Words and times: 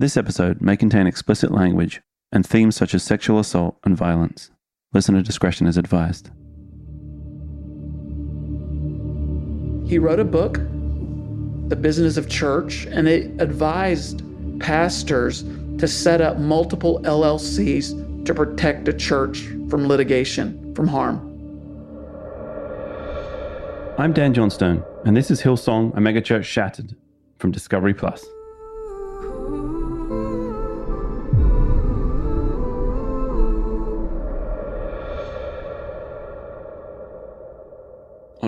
This 0.00 0.16
episode 0.16 0.60
may 0.60 0.76
contain 0.76 1.08
explicit 1.08 1.50
language 1.50 2.00
and 2.30 2.46
themes 2.46 2.76
such 2.76 2.94
as 2.94 3.02
sexual 3.02 3.40
assault 3.40 3.78
and 3.82 3.96
violence. 3.96 4.52
Listener 4.92 5.22
discretion 5.22 5.66
is 5.66 5.76
advised. 5.76 6.30
He 9.90 9.98
wrote 9.98 10.20
a 10.20 10.24
book, 10.24 10.60
The 11.68 11.74
Business 11.74 12.16
of 12.16 12.28
Church, 12.28 12.86
and 12.86 13.08
it 13.08 13.42
advised 13.42 14.22
pastors 14.60 15.42
to 15.78 15.88
set 15.88 16.20
up 16.20 16.38
multiple 16.38 17.00
LLCs 17.02 18.24
to 18.24 18.32
protect 18.32 18.84
the 18.84 18.92
church 18.92 19.48
from 19.68 19.88
litigation, 19.88 20.76
from 20.76 20.86
harm. 20.86 21.18
I'm 23.98 24.12
Dan 24.12 24.32
Johnstone, 24.32 24.84
and 25.04 25.16
this 25.16 25.28
is 25.28 25.42
Hillsong, 25.42 25.96
a 25.96 26.00
megachurch 26.00 26.44
shattered 26.44 26.94
from 27.40 27.50
Discovery 27.50 27.94
Plus. 27.94 28.24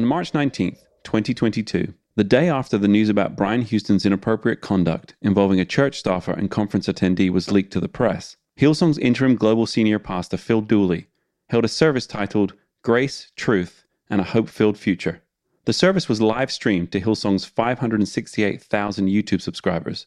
On 0.01 0.07
March 0.07 0.33
19th, 0.33 0.79
2022, 1.05 1.93
the 2.17 2.25
day 2.25 2.49
after 2.49 2.79
the 2.79 2.89
news 2.89 3.11
about 3.11 3.37
Brian 3.37 3.61
Houston's 3.61 4.07
inappropriate 4.07 4.63
conduct 4.63 5.15
involving 5.21 5.61
a 5.61 5.67
church 5.67 5.99
staffer 5.99 6.33
and 6.33 6.51
conference 6.51 6.87
attendee 6.89 7.29
was 7.29 7.53
leaked 7.53 7.71
to 7.75 7.81
the 7.81 7.87
press, 7.87 8.39
Hillsong's 8.59 8.97
interim 8.97 9.37
global 9.37 9.67
senior 9.67 9.99
pastor 9.99 10.39
Phil 10.39 10.63
Dooley 10.63 11.09
held 11.51 11.67
a 11.67 11.69
service 11.69 12.07
titled 12.07 12.55
Grace, 12.83 13.31
Truth, 13.37 13.85
and 14.09 14.23
a 14.23 14.25
Hope 14.25 14.49
Filled 14.49 14.79
Future. 14.79 15.21
The 15.67 15.75
service 15.75 16.09
was 16.09 16.23
live 16.23 16.51
streamed 16.51 16.93
to 16.93 17.01
Hillsong's 17.03 17.45
568,000 17.45 19.07
YouTube 19.07 19.43
subscribers, 19.43 20.07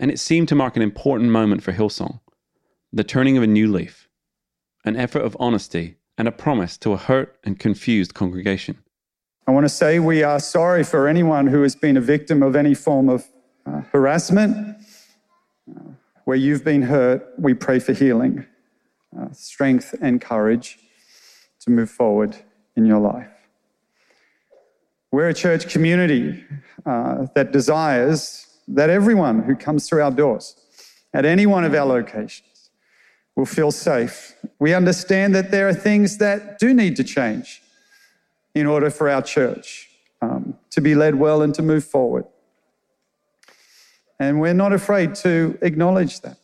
and 0.00 0.10
it 0.10 0.18
seemed 0.18 0.48
to 0.48 0.56
mark 0.56 0.74
an 0.74 0.82
important 0.82 1.30
moment 1.30 1.62
for 1.62 1.72
Hillsong 1.72 2.18
the 2.92 3.04
turning 3.04 3.36
of 3.36 3.44
a 3.44 3.46
new 3.46 3.70
leaf, 3.70 4.08
an 4.84 4.96
effort 4.96 5.22
of 5.22 5.36
honesty, 5.38 5.94
and 6.18 6.26
a 6.26 6.32
promise 6.32 6.76
to 6.78 6.92
a 6.92 6.96
hurt 6.96 7.38
and 7.44 7.60
confused 7.60 8.12
congregation. 8.12 8.78
I 9.48 9.52
want 9.52 9.64
to 9.64 9.68
say 9.68 10.00
we 10.00 10.24
are 10.24 10.40
sorry 10.40 10.82
for 10.82 11.06
anyone 11.06 11.46
who 11.46 11.62
has 11.62 11.76
been 11.76 11.96
a 11.96 12.00
victim 12.00 12.42
of 12.42 12.56
any 12.56 12.74
form 12.74 13.08
of 13.08 13.28
uh, 13.64 13.82
harassment. 13.92 14.76
Uh, 15.70 15.82
where 16.24 16.36
you've 16.36 16.64
been 16.64 16.82
hurt, 16.82 17.24
we 17.38 17.54
pray 17.54 17.78
for 17.78 17.92
healing, 17.92 18.44
uh, 19.16 19.30
strength, 19.30 19.94
and 20.00 20.20
courage 20.20 20.80
to 21.60 21.70
move 21.70 21.88
forward 21.88 22.36
in 22.74 22.86
your 22.86 22.98
life. 22.98 23.28
We're 25.12 25.28
a 25.28 25.34
church 25.34 25.68
community 25.68 26.42
uh, 26.84 27.26
that 27.36 27.52
desires 27.52 28.48
that 28.66 28.90
everyone 28.90 29.44
who 29.44 29.54
comes 29.54 29.88
through 29.88 30.02
our 30.02 30.10
doors 30.10 30.56
at 31.14 31.24
any 31.24 31.46
one 31.46 31.62
of 31.62 31.72
our 31.72 31.86
locations 31.86 32.70
will 33.36 33.46
feel 33.46 33.70
safe. 33.70 34.34
We 34.58 34.74
understand 34.74 35.36
that 35.36 35.52
there 35.52 35.68
are 35.68 35.74
things 35.74 36.18
that 36.18 36.58
do 36.58 36.74
need 36.74 36.96
to 36.96 37.04
change 37.04 37.62
in 38.56 38.66
order 38.66 38.88
for 38.88 39.10
our 39.10 39.20
church 39.20 39.90
um, 40.22 40.56
to 40.70 40.80
be 40.80 40.94
led 40.94 41.14
well 41.14 41.42
and 41.42 41.54
to 41.54 41.60
move 41.62 41.84
forward. 41.84 42.24
And 44.18 44.40
we're 44.40 44.54
not 44.54 44.72
afraid 44.72 45.14
to 45.16 45.58
acknowledge 45.60 46.22
that. 46.22 46.38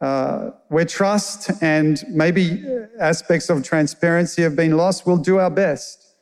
Uh, 0.00 0.50
where 0.68 0.84
trust 0.84 1.50
and 1.60 2.04
maybe 2.08 2.64
aspects 3.00 3.50
of 3.50 3.64
transparency 3.64 4.42
have 4.42 4.54
been 4.54 4.76
lost, 4.76 5.04
we'll 5.04 5.16
do 5.16 5.38
our 5.38 5.50
best 5.50 6.14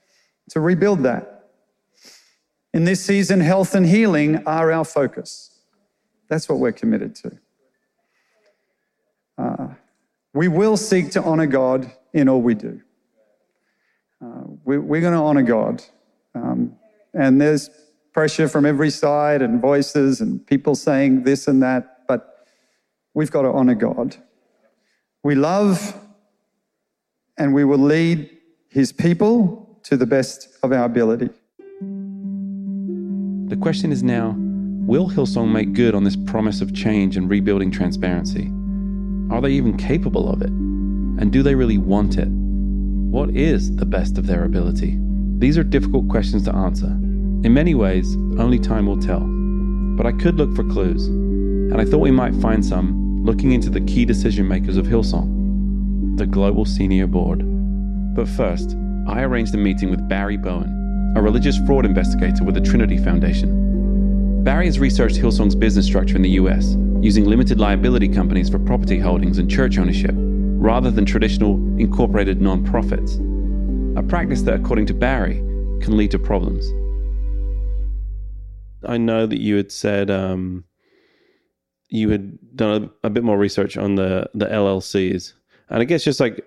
to 0.48 0.58
rebuild 0.58 1.02
that. 1.02 1.50
In 2.72 2.84
this 2.84 3.04
season, 3.04 3.40
health 3.40 3.74
and 3.74 3.84
healing 3.84 4.42
are 4.46 4.72
our 4.72 4.86
focus. 4.86 5.60
That's 6.28 6.48
what 6.48 6.60
we're 6.60 6.72
committed 6.72 7.14
to. 7.16 7.38
Uh, 9.36 9.68
we 10.32 10.48
will 10.48 10.78
seek 10.78 11.10
to 11.10 11.22
honor 11.22 11.46
God 11.46 11.92
in 12.14 12.26
all 12.26 12.40
we 12.40 12.54
do. 12.54 12.80
Uh, 14.22 14.42
we, 14.64 14.76
are 14.76 15.00
going 15.00 15.14
to 15.14 15.20
honor 15.20 15.42
God. 15.42 15.82
Um, 16.34 16.76
and 17.14 17.40
there's 17.40 17.70
pressure 18.12 18.48
from 18.48 18.66
every 18.66 18.90
side 18.90 19.42
and 19.42 19.60
voices 19.60 20.20
and 20.20 20.46
people 20.46 20.74
saying 20.74 21.22
this 21.24 21.48
and 21.48 21.62
that, 21.62 22.06
but 22.06 22.46
we've 23.14 23.30
got 23.30 23.42
to 23.42 23.48
honor 23.48 23.74
God. 23.74 24.16
We 25.22 25.34
love 25.34 25.94
and 27.38 27.54
we 27.54 27.64
will 27.64 27.78
lead 27.78 28.30
his 28.68 28.92
people 28.92 29.80
to 29.84 29.96
the 29.96 30.06
best 30.06 30.48
of 30.62 30.72
our 30.72 30.84
ability. 30.84 31.30
The 33.48 33.56
question 33.56 33.90
is 33.92 34.02
now 34.02 34.36
will 34.86 35.08
Hillsong 35.08 35.52
make 35.52 35.72
good 35.72 35.94
on 35.94 36.04
this 36.04 36.16
promise 36.16 36.60
of 36.60 36.74
change 36.74 37.16
and 37.16 37.30
rebuilding 37.30 37.70
transparency? 37.70 38.52
Are 39.32 39.40
they 39.40 39.52
even 39.52 39.76
capable 39.76 40.28
of 40.28 40.42
it? 40.42 40.50
And 40.50 41.32
do 41.32 41.42
they 41.42 41.54
really 41.54 41.78
want 41.78 42.18
it? 42.18 42.28
What 43.10 43.30
is 43.30 43.74
the 43.74 43.84
best 43.84 44.18
of 44.18 44.28
their 44.28 44.44
ability? 44.44 44.96
These 45.38 45.58
are 45.58 45.64
difficult 45.64 46.08
questions 46.08 46.44
to 46.44 46.54
answer. 46.54 46.86
In 46.86 47.52
many 47.52 47.74
ways, 47.74 48.14
only 48.38 48.60
time 48.60 48.86
will 48.86 49.00
tell. 49.00 49.26
But 49.96 50.06
I 50.06 50.12
could 50.12 50.36
look 50.36 50.54
for 50.54 50.62
clues, 50.62 51.08
and 51.08 51.80
I 51.80 51.84
thought 51.84 51.98
we 51.98 52.12
might 52.12 52.36
find 52.36 52.64
some 52.64 53.24
looking 53.24 53.50
into 53.50 53.68
the 53.68 53.80
key 53.80 54.04
decision 54.04 54.46
makers 54.46 54.76
of 54.76 54.86
Hillsong, 54.86 56.18
the 56.18 56.24
Global 56.24 56.64
Senior 56.64 57.08
Board. 57.08 57.42
But 58.14 58.28
first, 58.28 58.76
I 59.08 59.22
arranged 59.22 59.56
a 59.56 59.58
meeting 59.58 59.90
with 59.90 60.08
Barry 60.08 60.36
Bowen, 60.36 61.12
a 61.16 61.20
religious 61.20 61.58
fraud 61.66 61.84
investigator 61.84 62.44
with 62.44 62.54
the 62.54 62.60
Trinity 62.60 62.96
Foundation. 62.96 64.44
Barry 64.44 64.66
has 64.66 64.78
researched 64.78 65.16
Hillsong's 65.16 65.56
business 65.56 65.84
structure 65.84 66.14
in 66.14 66.22
the 66.22 66.38
US, 66.42 66.76
using 67.00 67.24
limited 67.24 67.58
liability 67.58 68.06
companies 68.06 68.48
for 68.48 68.60
property 68.60 69.00
holdings 69.00 69.38
and 69.38 69.50
church 69.50 69.78
ownership 69.78 70.14
rather 70.60 70.90
than 70.90 71.06
traditional 71.06 71.54
incorporated 71.78 72.38
nonprofits, 72.38 73.16
a 73.96 74.02
practice 74.02 74.42
that, 74.42 74.60
according 74.60 74.84
to 74.86 74.94
Barry, 74.94 75.36
can 75.80 75.96
lead 75.96 76.10
to 76.10 76.18
problems. 76.18 76.70
I 78.84 78.98
know 78.98 79.26
that 79.26 79.40
you 79.40 79.56
had 79.56 79.72
said 79.72 80.10
um, 80.10 80.64
you 81.88 82.10
had 82.10 82.56
done 82.56 82.90
a, 83.02 83.06
a, 83.06 83.10
bit 83.10 83.24
more 83.24 83.38
research 83.38 83.78
on 83.78 83.94
the, 83.94 84.28
the 84.34 84.46
LLCs. 84.46 85.32
And 85.70 85.80
I 85.80 85.84
guess 85.84 86.04
just 86.04 86.20
like 86.20 86.44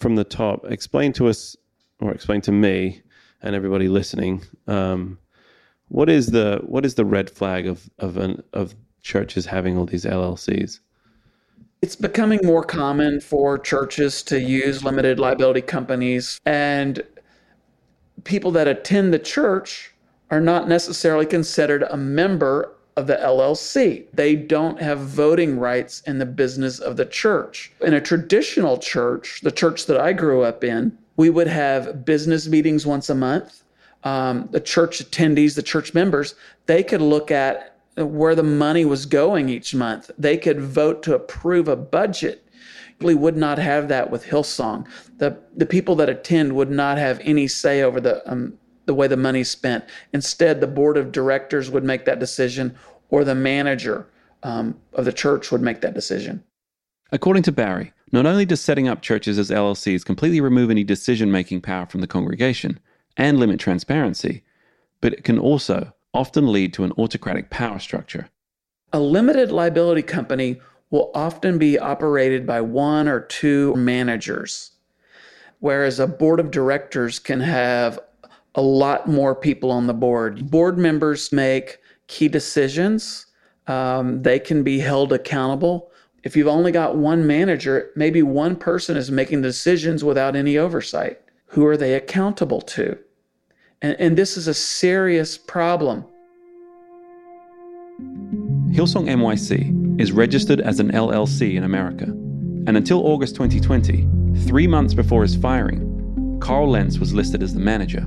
from 0.00 0.16
the 0.16 0.24
top, 0.24 0.64
explain 0.68 1.12
to 1.14 1.28
us 1.28 1.56
or 2.00 2.12
explain 2.12 2.40
to 2.42 2.52
me 2.52 3.00
and 3.42 3.54
everybody 3.54 3.88
listening 3.88 4.42
um, 4.66 5.18
what 5.88 6.08
is 6.08 6.28
the 6.28 6.60
what 6.64 6.84
is 6.84 6.94
the 6.94 7.04
red 7.04 7.30
flag 7.30 7.66
of 7.66 7.88
of 7.98 8.16
an, 8.16 8.42
of 8.54 8.74
churches 9.02 9.46
having 9.46 9.76
all 9.76 9.86
these 9.86 10.04
LLCs? 10.04 10.80
It's 11.84 11.96
becoming 11.96 12.40
more 12.42 12.64
common 12.64 13.20
for 13.20 13.58
churches 13.58 14.22
to 14.22 14.40
use 14.40 14.82
limited 14.82 15.18
liability 15.18 15.60
companies, 15.60 16.40
and 16.46 17.02
people 18.24 18.50
that 18.52 18.66
attend 18.66 19.12
the 19.12 19.18
church 19.18 19.92
are 20.30 20.40
not 20.40 20.66
necessarily 20.66 21.26
considered 21.26 21.82
a 21.82 21.98
member 21.98 22.74
of 22.96 23.06
the 23.06 23.16
LLC. 23.16 24.06
They 24.14 24.34
don't 24.34 24.80
have 24.80 25.00
voting 25.00 25.58
rights 25.58 26.00
in 26.06 26.18
the 26.18 26.24
business 26.24 26.78
of 26.78 26.96
the 26.96 27.04
church. 27.04 27.70
In 27.82 27.92
a 27.92 28.00
traditional 28.00 28.78
church, 28.78 29.42
the 29.42 29.52
church 29.52 29.84
that 29.84 30.00
I 30.00 30.14
grew 30.14 30.40
up 30.40 30.64
in, 30.64 30.96
we 31.18 31.28
would 31.28 31.48
have 31.48 32.02
business 32.06 32.48
meetings 32.48 32.86
once 32.86 33.10
a 33.10 33.14
month. 33.14 33.62
Um, 34.04 34.48
the 34.52 34.60
church 34.60 35.04
attendees, 35.04 35.54
the 35.54 35.62
church 35.62 35.92
members, 35.92 36.34
they 36.64 36.82
could 36.82 37.02
look 37.02 37.30
at 37.30 37.73
where 37.96 38.34
the 38.34 38.42
money 38.42 38.84
was 38.84 39.06
going 39.06 39.48
each 39.48 39.74
month. 39.74 40.10
They 40.18 40.36
could 40.36 40.60
vote 40.60 41.02
to 41.04 41.14
approve 41.14 41.68
a 41.68 41.76
budget. 41.76 42.46
We 43.00 43.14
would 43.14 43.36
not 43.36 43.58
have 43.58 43.88
that 43.88 44.10
with 44.10 44.24
Hillsong. 44.24 44.86
The 45.18 45.38
the 45.56 45.66
people 45.66 45.94
that 45.96 46.08
attend 46.08 46.54
would 46.54 46.70
not 46.70 46.98
have 46.98 47.20
any 47.22 47.48
say 47.48 47.82
over 47.82 48.00
the 48.00 48.28
um, 48.30 48.58
the 48.86 48.94
way 48.94 49.06
the 49.06 49.16
money's 49.16 49.50
spent. 49.50 49.84
Instead, 50.12 50.60
the 50.60 50.66
board 50.66 50.96
of 50.96 51.12
directors 51.12 51.70
would 51.70 51.84
make 51.84 52.04
that 52.04 52.18
decision, 52.18 52.76
or 53.10 53.24
the 53.24 53.34
manager 53.34 54.06
um, 54.42 54.78
of 54.92 55.04
the 55.04 55.12
church 55.12 55.50
would 55.50 55.62
make 55.62 55.80
that 55.80 55.94
decision. 55.94 56.42
According 57.12 57.44
to 57.44 57.52
Barry, 57.52 57.92
not 58.12 58.26
only 58.26 58.44
does 58.44 58.60
setting 58.60 58.88
up 58.88 59.02
churches 59.02 59.38
as 59.38 59.50
LLCs 59.50 60.04
completely 60.04 60.40
remove 60.40 60.70
any 60.70 60.84
decision 60.84 61.30
making 61.30 61.60
power 61.60 61.86
from 61.86 62.00
the 62.00 62.06
congregation 62.06 62.78
and 63.16 63.38
limit 63.38 63.60
transparency, 63.60 64.42
but 65.00 65.12
it 65.12 65.24
can 65.24 65.38
also 65.38 65.93
often 66.14 66.50
lead 66.50 66.72
to 66.72 66.84
an 66.84 66.92
autocratic 66.92 67.50
power 67.50 67.78
structure. 67.78 68.28
A 68.92 69.00
limited 69.00 69.50
liability 69.50 70.02
company 70.02 70.60
will 70.90 71.10
often 71.14 71.58
be 71.58 71.78
operated 71.78 72.46
by 72.46 72.60
one 72.60 73.08
or 73.08 73.20
two 73.20 73.74
managers, 73.74 74.70
whereas 75.58 75.98
a 75.98 76.06
board 76.06 76.38
of 76.38 76.52
directors 76.52 77.18
can 77.18 77.40
have 77.40 77.98
a 78.54 78.62
lot 78.62 79.08
more 79.08 79.34
people 79.34 79.72
on 79.72 79.88
the 79.88 79.94
board. 79.94 80.48
Board 80.50 80.78
members 80.78 81.32
make 81.32 81.78
key 82.06 82.28
decisions, 82.28 83.26
um, 83.66 84.22
they 84.22 84.38
can 84.38 84.62
be 84.62 84.78
held 84.78 85.12
accountable. 85.12 85.90
If 86.22 86.36
you've 86.36 86.46
only 86.46 86.70
got 86.70 86.96
one 86.96 87.26
manager, 87.26 87.90
maybe 87.96 88.22
one 88.22 88.54
person 88.56 88.96
is 88.96 89.10
making 89.10 89.42
decisions 89.42 90.04
without 90.04 90.36
any 90.36 90.56
oversight. 90.56 91.20
Who 91.46 91.66
are 91.66 91.76
they 91.76 91.94
accountable 91.94 92.60
to? 92.60 92.98
And, 93.82 93.96
and 93.98 94.16
this 94.16 94.36
is 94.36 94.48
a 94.48 94.54
serious 94.54 95.36
problem. 95.36 96.04
Hillsong 98.70 99.08
NYC 99.08 100.00
is 100.00 100.10
registered 100.10 100.60
as 100.60 100.80
an 100.80 100.90
LLC 100.90 101.54
in 101.54 101.62
America, 101.64 102.06
and 102.06 102.76
until 102.76 103.06
August 103.06 103.36
2020, 103.36 104.08
three 104.46 104.66
months 104.66 104.94
before 104.94 105.22
his 105.22 105.36
firing, 105.36 106.38
Carl 106.40 106.70
Lentz 106.70 106.98
was 106.98 107.14
listed 107.14 107.42
as 107.42 107.54
the 107.54 107.60
manager. 107.60 108.04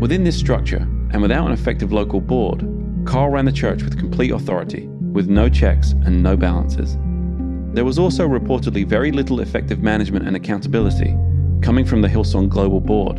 Within 0.00 0.22
this 0.22 0.38
structure, 0.38 0.86
and 1.10 1.20
without 1.20 1.46
an 1.46 1.52
effective 1.52 1.92
local 1.92 2.20
board, 2.20 2.60
Carl 3.04 3.30
ran 3.30 3.44
the 3.44 3.52
church 3.52 3.82
with 3.82 3.98
complete 3.98 4.30
authority, 4.30 4.86
with 4.86 5.28
no 5.28 5.48
checks 5.48 5.92
and 5.92 6.22
no 6.22 6.36
balances. 6.36 6.96
There 7.74 7.84
was 7.84 7.98
also 7.98 8.28
reportedly 8.28 8.86
very 8.86 9.10
little 9.10 9.40
effective 9.40 9.82
management 9.82 10.26
and 10.26 10.36
accountability 10.36 11.16
coming 11.60 11.84
from 11.84 12.02
the 12.02 12.08
Hillsong 12.08 12.48
Global 12.48 12.80
Board. 12.80 13.18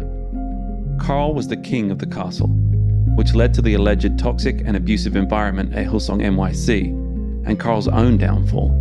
Carl 1.00 1.34
was 1.34 1.48
the 1.48 1.58
king 1.58 1.92
of 1.92 2.00
the 2.00 2.06
castle, 2.06 2.48
which 3.16 3.34
led 3.34 3.54
to 3.54 3.62
the 3.62 3.74
alleged 3.74 4.18
toxic 4.20 4.62
and 4.66 4.76
abusive 4.76 5.16
environment 5.16 5.74
at 5.74 5.86
Hillsong 5.86 6.22
NYC 6.22 6.88
and 7.48 7.60
Carl's 7.60 7.88
own 7.88 8.18
downfall. 8.18 8.72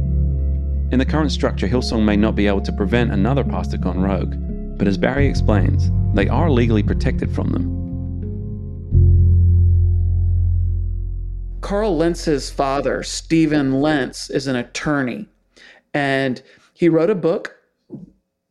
In 0.93 0.99
the 0.99 1.05
current 1.05 1.32
structure, 1.32 1.66
Hillsong 1.66 2.05
may 2.05 2.16
not 2.16 2.34
be 2.34 2.46
able 2.46 2.61
to 2.62 2.72
prevent 2.72 3.12
another 3.12 3.44
pastor 3.44 3.76
gone 3.76 4.00
rogue, 4.00 4.34
but 4.78 4.87
as 4.87 4.99
Barry 4.99 5.26
explains, 5.26 5.90
they 6.14 6.28
are 6.28 6.50
legally 6.50 6.82
protected 6.82 7.34
from 7.34 7.49
them. 7.50 7.70
Carl 11.60 11.96
Lentz's 11.96 12.50
father, 12.50 13.02
Stephen 13.02 13.81
Lentz, 13.81 14.28
is 14.28 14.46
an 14.46 14.56
attorney 14.56 15.26
and 15.94 16.43
he 16.75 16.88
wrote 16.88 17.08
a 17.08 17.14
book, 17.14 17.56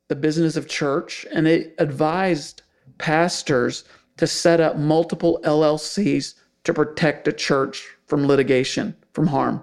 The 0.07 0.15
Business 0.15 0.55
of 0.55 0.67
Church, 0.67 1.25
and 1.31 1.45
it 1.45 1.75
advised 1.77 2.62
pastors 2.97 3.83
to 4.17 4.27
set 4.27 4.59
up 4.59 4.77
multiple 4.77 5.39
LLCs 5.43 6.35
to 6.63 6.73
protect 6.73 7.27
a 7.27 7.33
church 7.33 7.87
from 8.05 8.27
litigation, 8.27 8.95
from 9.13 9.27
harm. 9.27 9.61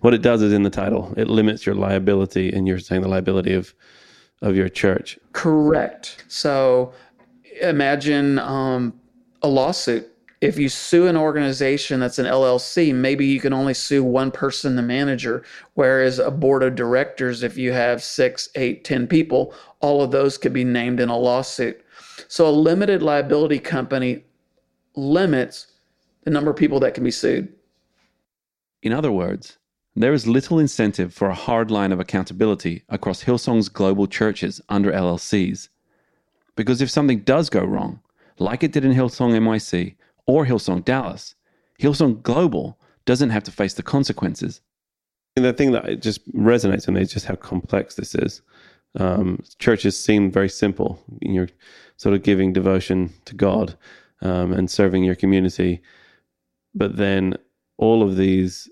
What 0.00 0.14
it 0.14 0.22
does 0.22 0.42
is 0.42 0.52
in 0.52 0.62
the 0.62 0.70
title, 0.70 1.14
it 1.16 1.28
limits 1.28 1.64
your 1.64 1.74
liability, 1.74 2.52
and 2.52 2.66
you're 2.68 2.78
saying 2.78 3.02
the 3.02 3.08
liability 3.08 3.54
of 3.54 3.74
of 4.42 4.56
your 4.56 4.68
church. 4.68 5.18
Correct. 5.32 6.24
So 6.26 6.92
imagine 7.60 8.40
um, 8.40 8.92
a 9.40 9.48
lawsuit 9.48 10.12
if 10.42 10.58
you 10.58 10.68
sue 10.68 11.06
an 11.06 11.16
organization 11.16 12.00
that's 12.00 12.18
an 12.18 12.26
LLC, 12.26 12.92
maybe 12.92 13.24
you 13.24 13.38
can 13.38 13.52
only 13.52 13.74
sue 13.74 14.02
one 14.02 14.32
person, 14.32 14.74
the 14.74 14.82
manager. 14.82 15.44
Whereas 15.74 16.18
a 16.18 16.32
board 16.32 16.64
of 16.64 16.74
directors, 16.74 17.44
if 17.44 17.56
you 17.56 17.70
have 17.70 18.02
six, 18.02 18.48
eight, 18.56 18.82
ten 18.82 19.06
people, 19.06 19.54
all 19.78 20.02
of 20.02 20.10
those 20.10 20.36
could 20.36 20.52
be 20.52 20.64
named 20.64 20.98
in 20.98 21.08
a 21.08 21.16
lawsuit. 21.16 21.80
So 22.32 22.48
a 22.48 22.60
limited 22.70 23.02
liability 23.02 23.58
company 23.58 24.24
limits 24.96 25.66
the 26.22 26.30
number 26.30 26.50
of 26.50 26.56
people 26.56 26.80
that 26.80 26.94
can 26.94 27.04
be 27.04 27.10
sued. 27.10 27.52
In 28.82 28.90
other 28.90 29.12
words, 29.12 29.58
there 29.94 30.14
is 30.14 30.26
little 30.26 30.58
incentive 30.58 31.12
for 31.12 31.28
a 31.28 31.34
hard 31.34 31.70
line 31.70 31.92
of 31.92 32.00
accountability 32.00 32.84
across 32.88 33.24
Hillsong's 33.24 33.68
global 33.68 34.06
churches 34.06 34.62
under 34.70 34.90
LLCs. 34.90 35.68
Because 36.56 36.80
if 36.80 36.88
something 36.88 37.18
does 37.18 37.50
go 37.50 37.62
wrong, 37.62 38.00
like 38.38 38.62
it 38.62 38.72
did 38.72 38.86
in 38.86 38.94
Hillsong 38.94 39.32
NYC, 39.32 39.96
or 40.24 40.46
Hillsong 40.46 40.86
Dallas. 40.86 41.34
Hillsong 41.78 42.22
Global 42.22 42.78
doesn't 43.04 43.28
have 43.28 43.44
to 43.44 43.50
face 43.50 43.74
the 43.74 43.82
consequences. 43.82 44.62
And 45.36 45.44
the 45.44 45.52
thing 45.52 45.72
that 45.72 46.00
just 46.00 46.26
resonates 46.32 46.86
with 46.86 46.94
me 46.94 47.02
is 47.02 47.12
just 47.12 47.26
how 47.26 47.34
complex 47.34 47.96
this 47.96 48.14
is. 48.14 48.40
Um, 48.98 49.42
churches 49.58 49.98
seem 49.98 50.30
very 50.30 50.48
simple. 50.48 51.02
You're 51.20 51.48
sort 51.96 52.14
of 52.14 52.22
giving 52.22 52.52
devotion 52.52 53.12
to 53.24 53.34
God 53.34 53.76
um, 54.20 54.52
and 54.52 54.70
serving 54.70 55.04
your 55.04 55.14
community. 55.14 55.82
But 56.74 56.96
then 56.96 57.36
all 57.78 58.02
of 58.02 58.16
these 58.16 58.68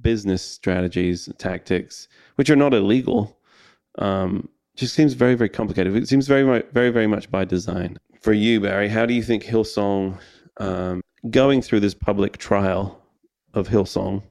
business 0.00 0.42
strategies, 0.42 1.28
tactics, 1.38 2.08
which 2.36 2.50
are 2.50 2.56
not 2.56 2.74
illegal, 2.74 3.38
um, 3.98 4.48
just 4.76 4.94
seems 4.94 5.14
very, 5.14 5.34
very 5.34 5.48
complicated. 5.48 5.96
It 5.96 6.08
seems 6.08 6.28
very, 6.28 6.62
very, 6.72 6.90
very 6.90 7.06
much 7.06 7.30
by 7.30 7.44
design. 7.44 7.98
For 8.20 8.32
you, 8.32 8.60
Barry, 8.60 8.88
how 8.88 9.06
do 9.06 9.14
you 9.14 9.22
think 9.22 9.44
Hillsong 9.44 10.18
um, 10.58 11.00
going 11.30 11.62
through 11.62 11.80
this 11.80 11.94
public 11.94 12.38
trial 12.38 13.02
of 13.54 13.68
Hillsong, 13.68 14.22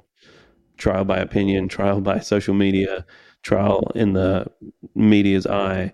trial 0.77 1.05
by 1.05 1.17
opinion, 1.17 1.67
trial 1.67 2.01
by 2.01 2.19
social 2.19 2.53
media, 2.53 3.05
trial 3.45 3.91
in 3.93 4.13
the 4.13 4.45
media's 4.95 5.45
eye, 5.45 5.93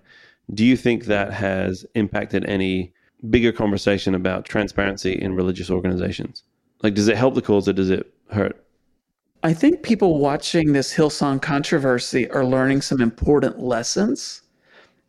do 0.54 0.64
you 0.64 0.76
think 0.76 1.04
that 1.04 1.32
has 1.32 1.84
impacted 1.94 2.44
any 2.46 2.92
bigger 3.30 3.52
conversation 3.52 4.14
about 4.14 4.46
transparency 4.46 5.12
in 5.12 5.36
religious 5.36 5.70
organizations? 5.70 6.42
Like, 6.82 6.94
does 6.94 7.08
it 7.08 7.16
help 7.16 7.34
the 7.34 7.42
cause 7.42 7.68
or 7.68 7.74
does 7.74 7.90
it 7.90 8.12
hurt? 8.30 8.58
I 9.44 9.52
think 9.52 9.82
people 9.82 10.18
watching 10.18 10.72
this 10.72 10.94
Hillsong 10.94 11.42
controversy 11.42 12.28
are 12.30 12.44
learning 12.44 12.80
some 12.80 13.00
important 13.00 13.60
lessons. 13.60 14.42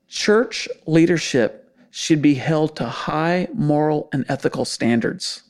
Church 0.07 0.67
leadership 0.85 1.71
should 1.91 2.21
be 2.21 2.33
held 2.33 2.75
to 2.75 2.85
high 2.85 3.47
moral 3.53 4.09
and 4.11 4.25
ethical 4.27 4.65
standards. 4.65 5.43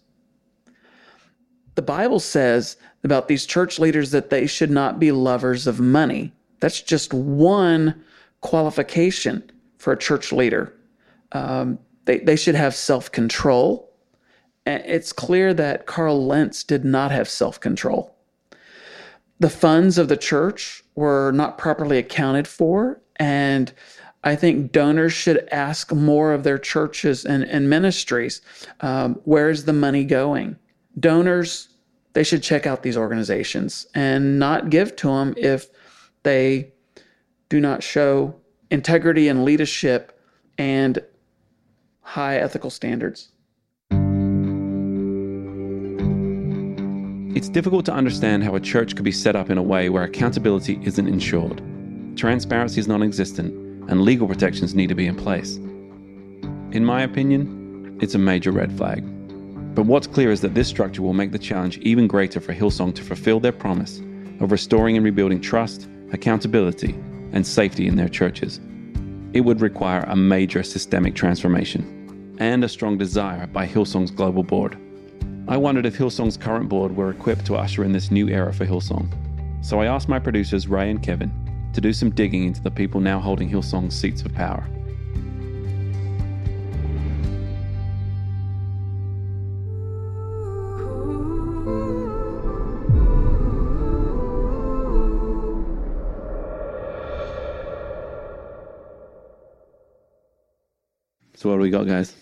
The 1.75 1.81
Bible 1.81 2.19
says 2.19 2.77
about 3.03 3.27
these 3.27 3.45
church 3.45 3.79
leaders 3.79 4.11
that 4.11 4.29
they 4.29 4.45
should 4.45 4.69
not 4.69 4.99
be 4.99 5.11
lovers 5.11 5.65
of 5.65 5.79
money. 5.79 6.33
That's 6.63 6.81
just 6.81 7.13
one 7.13 8.01
qualification 8.39 9.51
for 9.79 9.91
a 9.91 9.97
church 9.97 10.31
leader. 10.31 10.73
Um, 11.33 11.77
they, 12.05 12.19
they 12.19 12.37
should 12.37 12.55
have 12.55 12.73
self 12.73 13.11
control. 13.11 13.91
It's 14.65 15.11
clear 15.11 15.53
that 15.55 15.87
Carl 15.87 16.25
Lentz 16.25 16.63
did 16.63 16.85
not 16.85 17.11
have 17.11 17.27
self 17.27 17.59
control. 17.59 18.15
The 19.41 19.49
funds 19.49 19.97
of 19.97 20.07
the 20.07 20.15
church 20.15 20.85
were 20.95 21.33
not 21.33 21.57
properly 21.57 21.97
accounted 21.97 22.47
for, 22.47 23.01
and 23.17 23.73
I 24.23 24.37
think 24.37 24.71
donors 24.71 25.11
should 25.11 25.49
ask 25.51 25.91
more 25.91 26.31
of 26.31 26.45
their 26.45 26.57
churches 26.57 27.25
and, 27.25 27.43
and 27.43 27.69
ministries 27.69 28.41
um, 28.79 29.15
where 29.25 29.49
is 29.49 29.65
the 29.65 29.73
money 29.73 30.05
going? 30.05 30.55
Donors, 30.97 31.67
they 32.13 32.23
should 32.23 32.41
check 32.41 32.65
out 32.65 32.83
these 32.83 32.95
organizations 32.95 33.85
and 33.93 34.39
not 34.39 34.69
give 34.69 34.95
to 34.95 35.07
them 35.07 35.33
if 35.35 35.67
they 36.23 36.71
do 37.49 37.59
not 37.59 37.83
show 37.83 38.35
integrity 38.71 39.27
and 39.27 39.45
leadership 39.45 40.19
and 40.57 40.99
high 42.01 42.37
ethical 42.37 42.69
standards. 42.69 43.29
It's 47.35 47.49
difficult 47.49 47.85
to 47.85 47.93
understand 47.93 48.43
how 48.43 48.55
a 48.55 48.59
church 48.59 48.95
could 48.95 49.05
be 49.05 49.11
set 49.11 49.35
up 49.35 49.49
in 49.49 49.57
a 49.57 49.63
way 49.63 49.89
where 49.89 50.03
accountability 50.03 50.79
isn't 50.83 51.07
ensured. 51.07 51.61
Transparency 52.15 52.79
is 52.79 52.87
non 52.87 53.03
existent 53.03 53.53
and 53.89 54.01
legal 54.01 54.27
protections 54.27 54.75
need 54.75 54.87
to 54.87 54.95
be 54.95 55.07
in 55.07 55.15
place. 55.15 55.57
In 56.73 56.85
my 56.85 57.01
opinion, 57.01 57.97
it's 58.01 58.15
a 58.15 58.19
major 58.19 58.51
red 58.51 58.71
flag. 58.77 59.03
But 59.75 59.87
what's 59.87 60.07
clear 60.07 60.31
is 60.31 60.41
that 60.41 60.53
this 60.53 60.67
structure 60.67 61.01
will 61.01 61.13
make 61.13 61.31
the 61.31 61.39
challenge 61.39 61.79
even 61.79 62.07
greater 62.07 62.39
for 62.39 62.53
Hillsong 62.53 62.93
to 62.95 63.03
fulfill 63.03 63.39
their 63.39 63.51
promise 63.51 63.99
of 64.39 64.51
restoring 64.51 64.95
and 64.95 65.03
rebuilding 65.03 65.41
trust, 65.41 65.89
accountability, 66.13 66.95
and 67.33 67.45
safety 67.45 67.87
in 67.87 67.95
their 67.95 68.07
churches. 68.07 68.59
It 69.33 69.41
would 69.41 69.61
require 69.61 70.05
a 70.07 70.15
major 70.15 70.63
systemic 70.63 71.15
transformation 71.15 72.37
and 72.39 72.63
a 72.63 72.69
strong 72.69 72.97
desire 72.97 73.47
by 73.47 73.67
Hillsong's 73.67 74.11
global 74.11 74.43
board. 74.43 74.77
I 75.47 75.57
wondered 75.57 75.85
if 75.85 75.97
Hillsong's 75.97 76.37
current 76.37 76.69
board 76.69 76.95
were 76.95 77.09
equipped 77.09 77.45
to 77.47 77.55
usher 77.55 77.83
in 77.83 77.91
this 77.91 78.11
new 78.11 78.29
era 78.29 78.53
for 78.53 78.65
Hillsong. 78.65 79.07
So 79.65 79.81
I 79.81 79.87
asked 79.87 80.07
my 80.07 80.19
producers, 80.19 80.67
Ray 80.67 80.89
and 80.89 81.01
Kevin, 81.01 81.31
to 81.73 81.81
do 81.81 81.91
some 81.91 82.11
digging 82.11 82.45
into 82.45 82.61
the 82.61 82.71
people 82.71 83.01
now 83.01 83.19
holding 83.19 83.49
Hillsong's 83.49 83.99
seats 83.99 84.21
of 84.21 84.33
power. 84.33 84.65
So 101.43 101.49
what 101.49 101.55
do 101.57 101.61
we 101.63 101.71
got, 101.71 101.87
guys? 101.87 102.15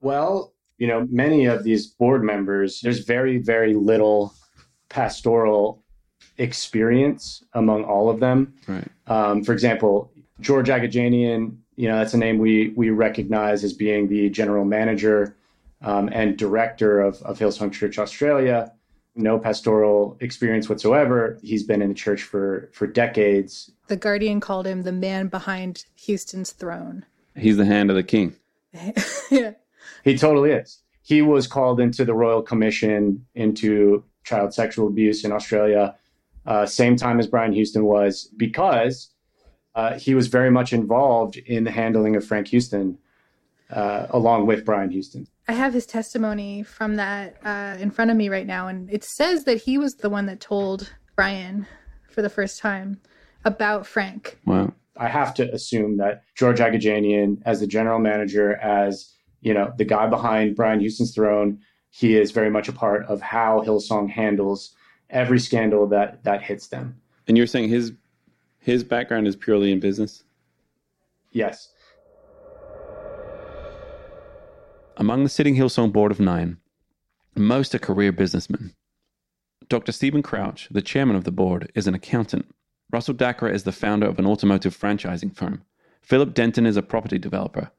Well, 0.00 0.54
you 0.78 0.86
know, 0.86 1.08
many 1.10 1.46
of 1.46 1.64
these 1.64 1.88
board 1.88 2.22
members, 2.22 2.80
there's 2.82 3.00
very, 3.00 3.38
very 3.38 3.74
little 3.74 4.32
pastoral 4.88 5.82
experience 6.38 7.42
among 7.54 7.82
all 7.82 8.08
of 8.08 8.20
them. 8.20 8.54
Right. 8.68 8.86
Um, 9.08 9.42
for 9.42 9.52
example, 9.52 10.12
George 10.38 10.68
Aghajanian, 10.68 11.56
you 11.74 11.88
know, 11.88 11.98
that's 11.98 12.14
a 12.14 12.16
name 12.16 12.38
we 12.38 12.72
we 12.76 12.90
recognize 12.90 13.64
as 13.64 13.72
being 13.72 14.06
the 14.06 14.30
general 14.30 14.64
manager 14.64 15.36
um, 15.82 16.08
and 16.12 16.38
director 16.38 17.00
of, 17.00 17.20
of 17.22 17.40
Hillsong 17.40 17.72
Church 17.72 17.98
Australia. 17.98 18.70
No 19.16 19.36
pastoral 19.36 20.16
experience 20.20 20.68
whatsoever. 20.68 21.40
He's 21.42 21.64
been 21.64 21.82
in 21.82 21.88
the 21.88 21.94
church 21.94 22.22
for 22.22 22.70
for 22.72 22.86
decades. 22.86 23.72
The 23.88 23.96
Guardian 23.96 24.38
called 24.38 24.68
him 24.68 24.82
the 24.82 24.92
man 24.92 25.26
behind 25.26 25.86
Houston's 25.96 26.52
throne. 26.52 27.04
He's 27.36 27.56
the 27.56 27.64
hand 27.64 27.90
of 27.90 27.96
the 27.96 28.02
king. 28.02 28.34
yeah. 29.30 29.52
He 30.04 30.16
totally 30.16 30.52
is. 30.52 30.82
He 31.02 31.20
was 31.20 31.48
called 31.48 31.80
into 31.80 32.04
the 32.04 32.14
Royal 32.14 32.40
Commission 32.40 33.26
into 33.34 34.04
child 34.22 34.54
sexual 34.54 34.86
abuse 34.86 35.24
in 35.24 35.32
Australia, 35.32 35.96
uh, 36.46 36.64
same 36.64 36.94
time 36.94 37.18
as 37.18 37.26
Brian 37.26 37.52
Houston 37.52 37.84
was, 37.84 38.28
because 38.36 39.10
uh, 39.74 39.98
he 39.98 40.14
was 40.14 40.28
very 40.28 40.50
much 40.50 40.72
involved 40.72 41.36
in 41.36 41.64
the 41.64 41.70
handling 41.70 42.14
of 42.14 42.24
Frank 42.24 42.48
Houston, 42.48 42.98
uh, 43.70 44.06
along 44.10 44.46
with 44.46 44.64
Brian 44.64 44.90
Houston. 44.90 45.26
I 45.48 45.52
have 45.52 45.72
his 45.72 45.86
testimony 45.86 46.62
from 46.62 46.96
that 46.96 47.36
uh, 47.44 47.76
in 47.80 47.90
front 47.90 48.10
of 48.10 48.16
me 48.16 48.28
right 48.28 48.46
now, 48.46 48.68
and 48.68 48.88
it 48.92 49.04
says 49.04 49.44
that 49.44 49.62
he 49.62 49.78
was 49.78 49.96
the 49.96 50.10
one 50.10 50.26
that 50.26 50.40
told 50.40 50.92
Brian 51.14 51.66
for 52.08 52.22
the 52.22 52.30
first 52.30 52.60
time 52.60 53.00
about 53.44 53.86
Frank. 53.86 54.38
Wow. 54.44 54.72
I 54.98 55.08
have 55.08 55.34
to 55.34 55.52
assume 55.52 55.98
that 55.98 56.22
George 56.34 56.58
Aghajanian, 56.58 57.42
as 57.44 57.60
the 57.60 57.66
general 57.66 57.98
manager, 57.98 58.56
as 58.56 59.12
you 59.40 59.54
know, 59.54 59.72
the 59.76 59.84
guy 59.84 60.06
behind 60.06 60.56
Brian 60.56 60.80
Houston's 60.80 61.14
throne, 61.14 61.60
he 61.90 62.16
is 62.16 62.30
very 62.30 62.50
much 62.50 62.68
a 62.68 62.72
part 62.72 63.04
of 63.06 63.20
how 63.20 63.62
Hillsong 63.64 64.10
handles 64.10 64.74
every 65.10 65.38
scandal 65.38 65.86
that 65.88 66.24
that 66.24 66.42
hits 66.42 66.68
them. 66.68 67.00
And 67.28 67.36
you're 67.36 67.46
saying 67.46 67.68
his 67.68 67.92
his 68.58 68.82
background 68.82 69.28
is 69.28 69.36
purely 69.36 69.70
in 69.70 69.80
business? 69.80 70.24
Yes. 71.32 71.70
Among 74.96 75.22
the 75.22 75.28
sitting 75.28 75.54
Hillsong 75.54 75.92
board 75.92 76.10
of 76.10 76.18
nine, 76.18 76.56
most 77.36 77.74
are 77.74 77.78
career 77.78 78.12
businessmen. 78.12 78.72
Dr. 79.68 79.92
Stephen 79.92 80.22
Crouch, 80.22 80.68
the 80.70 80.80
chairman 80.80 81.16
of 81.16 81.24
the 81.24 81.32
board, 81.32 81.70
is 81.74 81.86
an 81.86 81.94
accountant. 81.94 82.46
Russell 82.92 83.14
Dackra 83.14 83.52
is 83.52 83.64
the 83.64 83.72
founder 83.72 84.06
of 84.06 84.18
an 84.18 84.26
automotive 84.26 84.76
franchising 84.76 85.34
firm. 85.34 85.62
Philip 86.02 86.34
Denton 86.34 86.66
is 86.66 86.76
a 86.76 86.82
property 86.82 87.18
developer. 87.18 87.70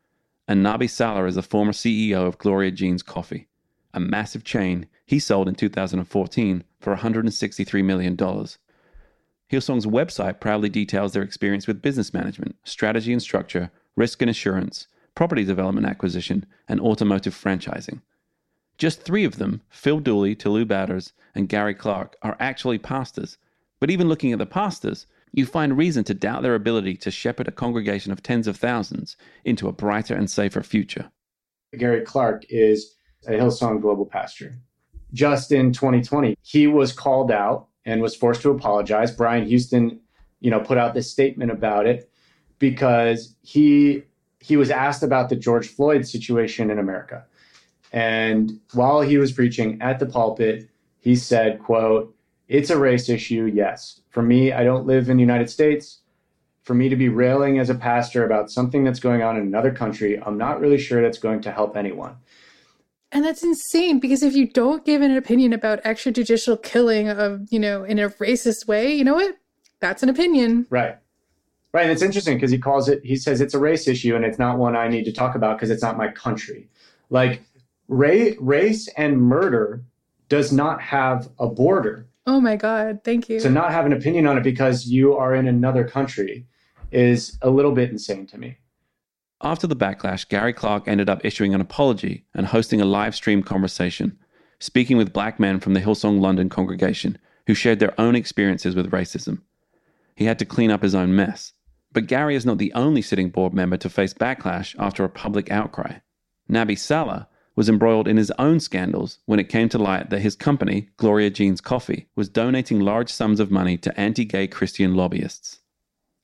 And 0.47 0.65
Nabi 0.65 0.89
Saleh 0.89 1.27
is 1.27 1.35
the 1.35 1.41
former 1.41 1.71
CEO 1.71 2.27
of 2.27 2.37
Gloria 2.37 2.71
Jean's 2.71 3.03
Coffee, 3.03 3.47
a 3.93 3.99
massive 3.99 4.43
chain 4.43 4.87
he 5.05 5.19
sold 5.19 5.47
in 5.47 5.55
2014 5.55 6.63
for 6.79 6.95
$163 6.95 7.83
million. 7.83 8.17
Hillsong's 9.49 9.85
website 9.85 10.41
proudly 10.41 10.69
details 10.69 11.13
their 11.13 11.23
experience 11.23 11.67
with 11.67 11.81
business 11.81 12.13
management, 12.13 12.57
strategy 12.63 13.13
and 13.13 13.21
structure, 13.21 13.71
risk 13.95 14.21
and 14.21 14.29
assurance, 14.29 14.87
property 15.15 15.45
development 15.45 15.87
acquisition, 15.87 16.45
and 16.67 16.81
automotive 16.81 17.33
franchising. 17.33 18.01
Just 18.77 19.01
three 19.01 19.23
of 19.23 19.37
them, 19.37 19.61
Phil 19.69 19.99
Dooley, 19.99 20.35
Tolu 20.35 20.65
Badders, 20.65 21.13
and 21.33 21.49
Gary 21.49 21.73
Clark, 21.73 22.17
are 22.21 22.37
actually 22.39 22.77
pastors. 22.77 23.37
But 23.79 23.91
even 23.91 24.09
looking 24.09 24.31
at 24.31 24.39
the 24.39 24.45
pastors, 24.45 25.05
you 25.31 25.45
find 25.45 25.77
reason 25.77 26.03
to 26.05 26.13
doubt 26.13 26.41
their 26.41 26.55
ability 26.55 26.95
to 26.97 27.11
shepherd 27.11 27.47
a 27.47 27.51
congregation 27.51 28.11
of 28.11 28.23
tens 28.23 28.47
of 28.47 28.57
thousands 28.57 29.17
into 29.45 29.67
a 29.67 29.73
brighter 29.73 30.15
and 30.15 30.29
safer 30.29 30.63
future. 30.63 31.11
Gary 31.77 32.01
Clark 32.01 32.45
is 32.49 32.95
a 33.27 33.31
Hillsong 33.31 33.81
global 33.81 34.05
pastor. 34.05 34.57
Just 35.13 35.51
in 35.51 35.73
2020, 35.73 36.37
he 36.41 36.67
was 36.67 36.91
called 36.91 37.31
out 37.31 37.67
and 37.85 38.01
was 38.01 38.15
forced 38.15 38.41
to 38.41 38.51
apologize. 38.51 39.11
Brian 39.11 39.45
Houston, 39.45 39.99
you 40.39 40.51
know, 40.51 40.59
put 40.59 40.77
out 40.77 40.93
this 40.93 41.11
statement 41.11 41.51
about 41.51 41.85
it 41.85 42.09
because 42.59 43.35
he 43.41 44.03
he 44.39 44.55
was 44.55 44.69
asked 44.69 45.03
about 45.03 45.29
the 45.29 45.35
George 45.35 45.67
Floyd 45.67 46.05
situation 46.05 46.69
in 46.69 46.79
America. 46.79 47.25
And 47.91 48.59
while 48.73 49.01
he 49.01 49.17
was 49.17 49.31
preaching 49.31 49.81
at 49.81 49.99
the 49.99 50.05
pulpit, 50.05 50.69
he 50.99 51.15
said, 51.15 51.59
quote, 51.59 52.15
it's 52.47 52.69
a 52.69 52.77
race 52.77 53.09
issue, 53.09 53.51
yes. 53.53 54.01
For 54.09 54.21
me, 54.21 54.53
I 54.53 54.63
don't 54.63 54.85
live 54.85 55.09
in 55.09 55.17
the 55.17 55.21
United 55.21 55.49
States. 55.49 55.99
For 56.63 56.73
me 56.73 56.89
to 56.89 56.95
be 56.95 57.09
railing 57.09 57.59
as 57.59 57.69
a 57.69 57.75
pastor 57.75 58.25
about 58.25 58.51
something 58.51 58.83
that's 58.83 58.99
going 58.99 59.21
on 59.21 59.37
in 59.37 59.43
another 59.43 59.71
country, 59.71 60.21
I'm 60.21 60.37
not 60.37 60.59
really 60.59 60.77
sure 60.77 61.01
that's 61.01 61.17
going 61.17 61.41
to 61.41 61.51
help 61.51 61.77
anyone. 61.77 62.17
And 63.11 63.23
that's 63.23 63.43
insane 63.43 63.99
because 63.99 64.21
if 64.21 64.35
you 64.35 64.47
don't 64.47 64.85
give 64.85 65.01
an 65.01 65.15
opinion 65.15 65.53
about 65.53 65.81
extrajudicial 65.83 66.61
killing 66.61 67.07
of, 67.07 67.41
you 67.49 67.59
know, 67.59 67.83
in 67.83 67.99
a 67.99 68.09
racist 68.09 68.67
way, 68.67 68.93
you 68.93 69.05
know 69.05 69.15
what? 69.15 69.37
That's 69.79 70.03
an 70.03 70.09
opinion. 70.09 70.67
Right. 70.69 70.97
Right. 71.73 71.83
And 71.83 71.91
it's 71.91 72.01
interesting 72.01 72.35
because 72.35 72.51
he 72.51 72.57
calls 72.57 72.89
it, 72.89 73.01
he 73.03 73.15
says 73.15 73.39
it's 73.39 73.53
a 73.53 73.59
race 73.59 73.87
issue 73.87 74.15
and 74.15 74.25
it's 74.25 74.39
not 74.39 74.57
one 74.57 74.75
I 74.75 74.87
need 74.87 75.05
to 75.05 75.13
talk 75.13 75.35
about 75.35 75.57
because 75.57 75.69
it's 75.69 75.83
not 75.83 75.97
my 75.97 76.09
country. 76.09 76.69
Like 77.09 77.43
ra- 77.87 78.31
race 78.39 78.89
and 78.97 79.21
murder 79.21 79.83
does 80.27 80.51
not 80.51 80.81
have 80.81 81.29
a 81.39 81.47
border. 81.47 82.07
Oh 82.27 82.41
my 82.41 82.57
God. 82.57 82.99
Thank 83.05 83.29
you. 83.29 83.39
To 83.39 83.49
not 83.49 83.71
have 83.71 83.85
an 83.85 83.93
opinion 83.93 84.27
on 84.27 84.37
it 84.37 84.43
because 84.43 84.85
you 84.85 85.15
are 85.15 85.33
in 85.33 85.47
another 85.47 85.87
country 85.87 86.45
is 86.91 87.37
a 87.41 87.49
little 87.49 87.71
bit 87.71 87.89
insane 87.89 88.27
to 88.27 88.37
me. 88.37 88.57
After 89.41 89.65
the 89.65 89.75
backlash, 89.75 90.27
Gary 90.27 90.51
Clark 90.51 90.87
ended 90.87 91.09
up 91.09 91.23
issuing 91.23 91.53
an 91.53 91.61
apology 91.61 92.25
and 92.33 92.47
hosting 92.47 92.81
a 92.81 92.85
live 92.85 93.15
stream 93.15 93.43
conversation, 93.43 94.17
speaking 94.59 94.97
with 94.97 95.13
black 95.13 95.39
men 95.39 95.59
from 95.59 95.73
the 95.73 95.79
Hillsong 95.81 96.19
London 96.19 96.49
congregation 96.49 97.17
who 97.45 97.53
shared 97.53 97.79
their 97.79 97.99
own 97.99 98.15
experiences 98.15 98.75
with 98.75 98.91
racism. 98.91 99.41
He 100.15 100.25
had 100.25 100.39
to 100.39 100.45
clean 100.45 100.71
up 100.71 100.81
his 100.81 100.95
own 100.95 101.15
mess. 101.15 101.53
But 101.93 102.07
Gary 102.07 102.35
is 102.35 102.45
not 102.45 102.57
the 102.57 102.73
only 102.73 103.01
sitting 103.01 103.29
board 103.29 103.53
member 103.53 103.77
to 103.77 103.89
face 103.89 104.13
backlash 104.13 104.75
after 104.77 105.05
a 105.05 105.09
public 105.09 105.49
outcry. 105.49 105.99
Nabi 106.51 106.77
Saleh 106.77 107.25
was 107.57 107.67
embroiled 107.67 108.07
in 108.07 108.17
his 108.17 108.31
own 108.37 108.59
scandals 108.59 109.17
when 109.25 109.39
it 109.39 109.49
came 109.49 109.67
to 109.67 109.79
light 109.79 110.11
that 110.11 110.19
his 110.19 110.35
company, 110.35 110.87
Gloria 110.95 111.31
Jean's 111.31 111.59
Coffee, 111.59 112.07
was 112.15 112.29
donating 112.29 112.79
large 112.79 113.11
sums 113.11 113.39
of 113.39 113.49
money 113.49 113.77
to 113.77 113.99
anti 113.99 114.23
gay 114.23 114.47
Christian 114.47 114.93
lobbyists. 114.93 115.59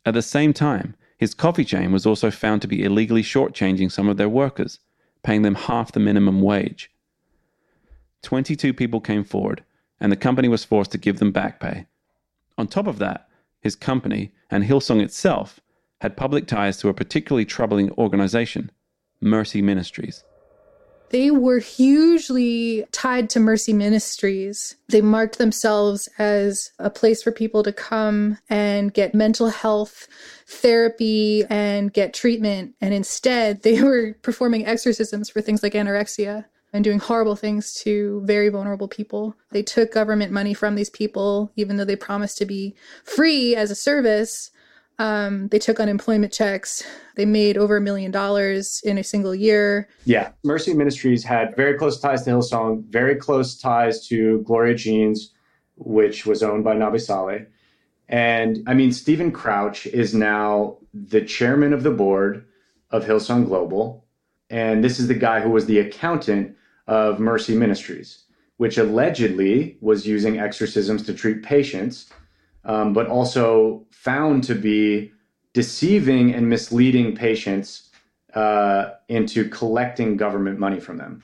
At 0.06 0.14
the 0.14 0.22
same 0.22 0.54
time, 0.54 0.96
his 1.18 1.34
coffee 1.34 1.66
chain 1.66 1.92
was 1.92 2.06
also 2.06 2.30
found 2.30 2.62
to 2.62 2.68
be 2.68 2.84
illegally 2.84 3.24
shortchanging 3.24 3.92
some 3.92 4.08
of 4.08 4.18
their 4.18 4.30
workers, 4.30 4.80
paying 5.24 5.42
them 5.42 5.56
half 5.56 5.92
the 5.92 6.00
minimum 6.00 6.40
wage. 6.40 6.92
22 8.22 8.72
people 8.72 9.02
came 9.02 9.24
forward, 9.24 9.64
and 10.00 10.12
the 10.12 10.16
company 10.16 10.48
was 10.48 10.64
forced 10.64 10.92
to 10.92 11.00
give 11.00 11.18
them 11.18 11.32
back 11.32 11.60
pay. 11.60 11.88
On 12.60 12.68
top 12.68 12.86
of 12.86 13.00
that, 13.00 13.28
his 13.60 13.76
company 13.76 14.32
and 14.52 14.64
Hillsong 14.64 15.02
itself 15.02 15.60
had 16.02 16.16
public 16.16 16.46
ties 16.46 16.78
to 16.78 16.90
a 16.90 16.94
particularly 16.94 17.46
troubling 17.46 17.90
organization, 17.94 18.70
Mercy 19.20 19.64
Ministries. 19.64 20.24
They 21.14 21.30
were 21.30 21.60
hugely 21.60 22.88
tied 22.92 23.30
to 23.30 23.40
Mercy 23.40 23.72
Ministries. 23.72 24.78
They 24.90 25.02
marked 25.02 25.38
themselves 25.38 26.10
as 26.18 26.72
a 26.80 26.90
place 26.90 27.22
for 27.22 27.32
people 27.32 27.62
to 27.62 27.72
come 27.72 28.40
and 28.50 28.92
get 28.92 29.14
mental 29.14 29.50
health 29.50 30.08
therapy 30.48 31.46
and 31.52 31.94
get 31.94 32.16
treatment. 32.16 32.74
And 32.82 32.96
instead, 32.96 33.62
they 33.62 33.80
were 33.84 34.16
performing 34.24 34.66
exorcisms 34.66 35.30
for 35.30 35.40
things 35.40 35.62
like 35.62 35.74
anorexia 35.74 36.46
and 36.74 36.84
doing 36.84 36.98
horrible 36.98 37.36
things 37.36 37.76
to 37.84 38.24
very 38.26 38.50
vulnerable 38.50 38.88
people. 38.88 39.36
They 39.52 39.62
took 39.62 39.94
government 39.94 40.32
money 40.32 40.56
from 40.56 40.74
these 40.74 40.90
people, 40.90 41.52
even 41.56 41.78
though 41.78 41.86
they 41.86 41.96
promised 41.96 42.40
to 42.40 42.48
be 42.48 42.76
free 43.04 43.56
as 43.56 43.70
a 43.70 43.76
service. 43.76 44.50
Um, 45.00 45.48
they 45.48 45.60
took 45.60 45.80
unemployment 45.80 46.32
checks. 46.32 46.84
They 47.16 47.26
made 47.26 47.58
over 47.58 47.78
a 47.78 47.82
million 47.82 48.12
dollars 48.12 48.82
in 48.84 48.98
a 48.98 49.04
single 49.04 49.34
year. 49.34 49.90
Yeah. 50.06 50.32
Mercy 50.44 50.74
Ministries 50.74 51.24
had 51.24 51.56
very 51.56 51.78
close 51.78 52.00
ties 52.00 52.24
to 52.24 52.32
Hillsong, 52.32 52.86
very 52.90 53.16
close 53.16 53.58
ties 53.58 54.08
to 54.08 54.42
Gloria 54.42 54.76
Jeans, 54.76 55.34
which 55.76 56.26
was 56.26 56.44
owned 56.44 56.64
by 56.64 56.76
Nabi 56.76 57.02
Saleh. 57.02 57.48
And 58.08 58.64
I 58.68 58.74
mean, 58.74 58.92
Stephen 58.92 59.32
Crouch 59.32 59.88
is 59.88 60.14
now 60.14 60.78
the 60.94 61.22
chairman 61.22 61.74
of 61.74 61.84
the 61.84 61.92
board 61.92 62.46
of 62.92 63.06
Hillsong 63.06 63.46
Global. 63.46 64.06
And 64.50 64.84
this 64.84 65.00
is 65.00 65.08
the 65.08 65.16
guy 65.16 65.40
who 65.40 65.50
was 65.50 65.66
the 65.66 65.80
accountant 65.80 66.56
of 66.88 67.20
Mercy 67.20 67.56
Ministries, 67.56 68.26
which 68.58 68.78
allegedly 68.78 69.78
was 69.82 70.06
using 70.06 70.40
exorcisms 70.40 71.04
to 71.04 71.14
treat 71.14 71.42
patients 71.42 72.12
um, 72.66 72.94
but 72.94 73.08
also 73.08 73.86
found 73.92 74.44
to 74.46 74.56
be 74.56 75.12
deceiving 75.54 76.34
and 76.34 76.50
misleading 76.50 77.16
patients 77.16 77.90
uh, 78.34 78.92
into 79.10 79.48
collecting 79.50 80.18
government 80.18 80.60
money 80.60 80.80
from 80.80 80.98
them. 80.98 81.22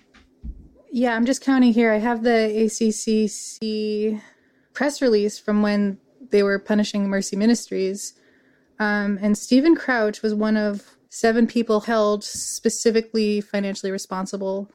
Yeah, 0.92 1.16
I'm 1.16 1.26
just 1.26 1.44
counting 1.44 1.74
here. 1.74 1.92
I 1.92 1.98
have 1.98 2.24
the 2.24 2.52
ACCC 2.56 4.22
press 4.74 5.02
release 5.02 5.38
from 5.38 5.62
when 5.62 6.00
they 6.32 6.44
were 6.44 6.60
punishing 6.60 7.10
Mercy 7.10 7.36
Ministries. 7.36 8.14
Um, 8.80 9.20
and 9.22 9.38
Stephen 9.38 9.76
Crouch 9.76 10.22
was 10.22 10.34
one 10.34 10.58
of 10.58 10.98
seven 11.10 11.48
people 11.48 11.82
held 11.82 12.24
specifically 12.24 13.42
financially 13.42 13.92
responsible. 13.92 14.70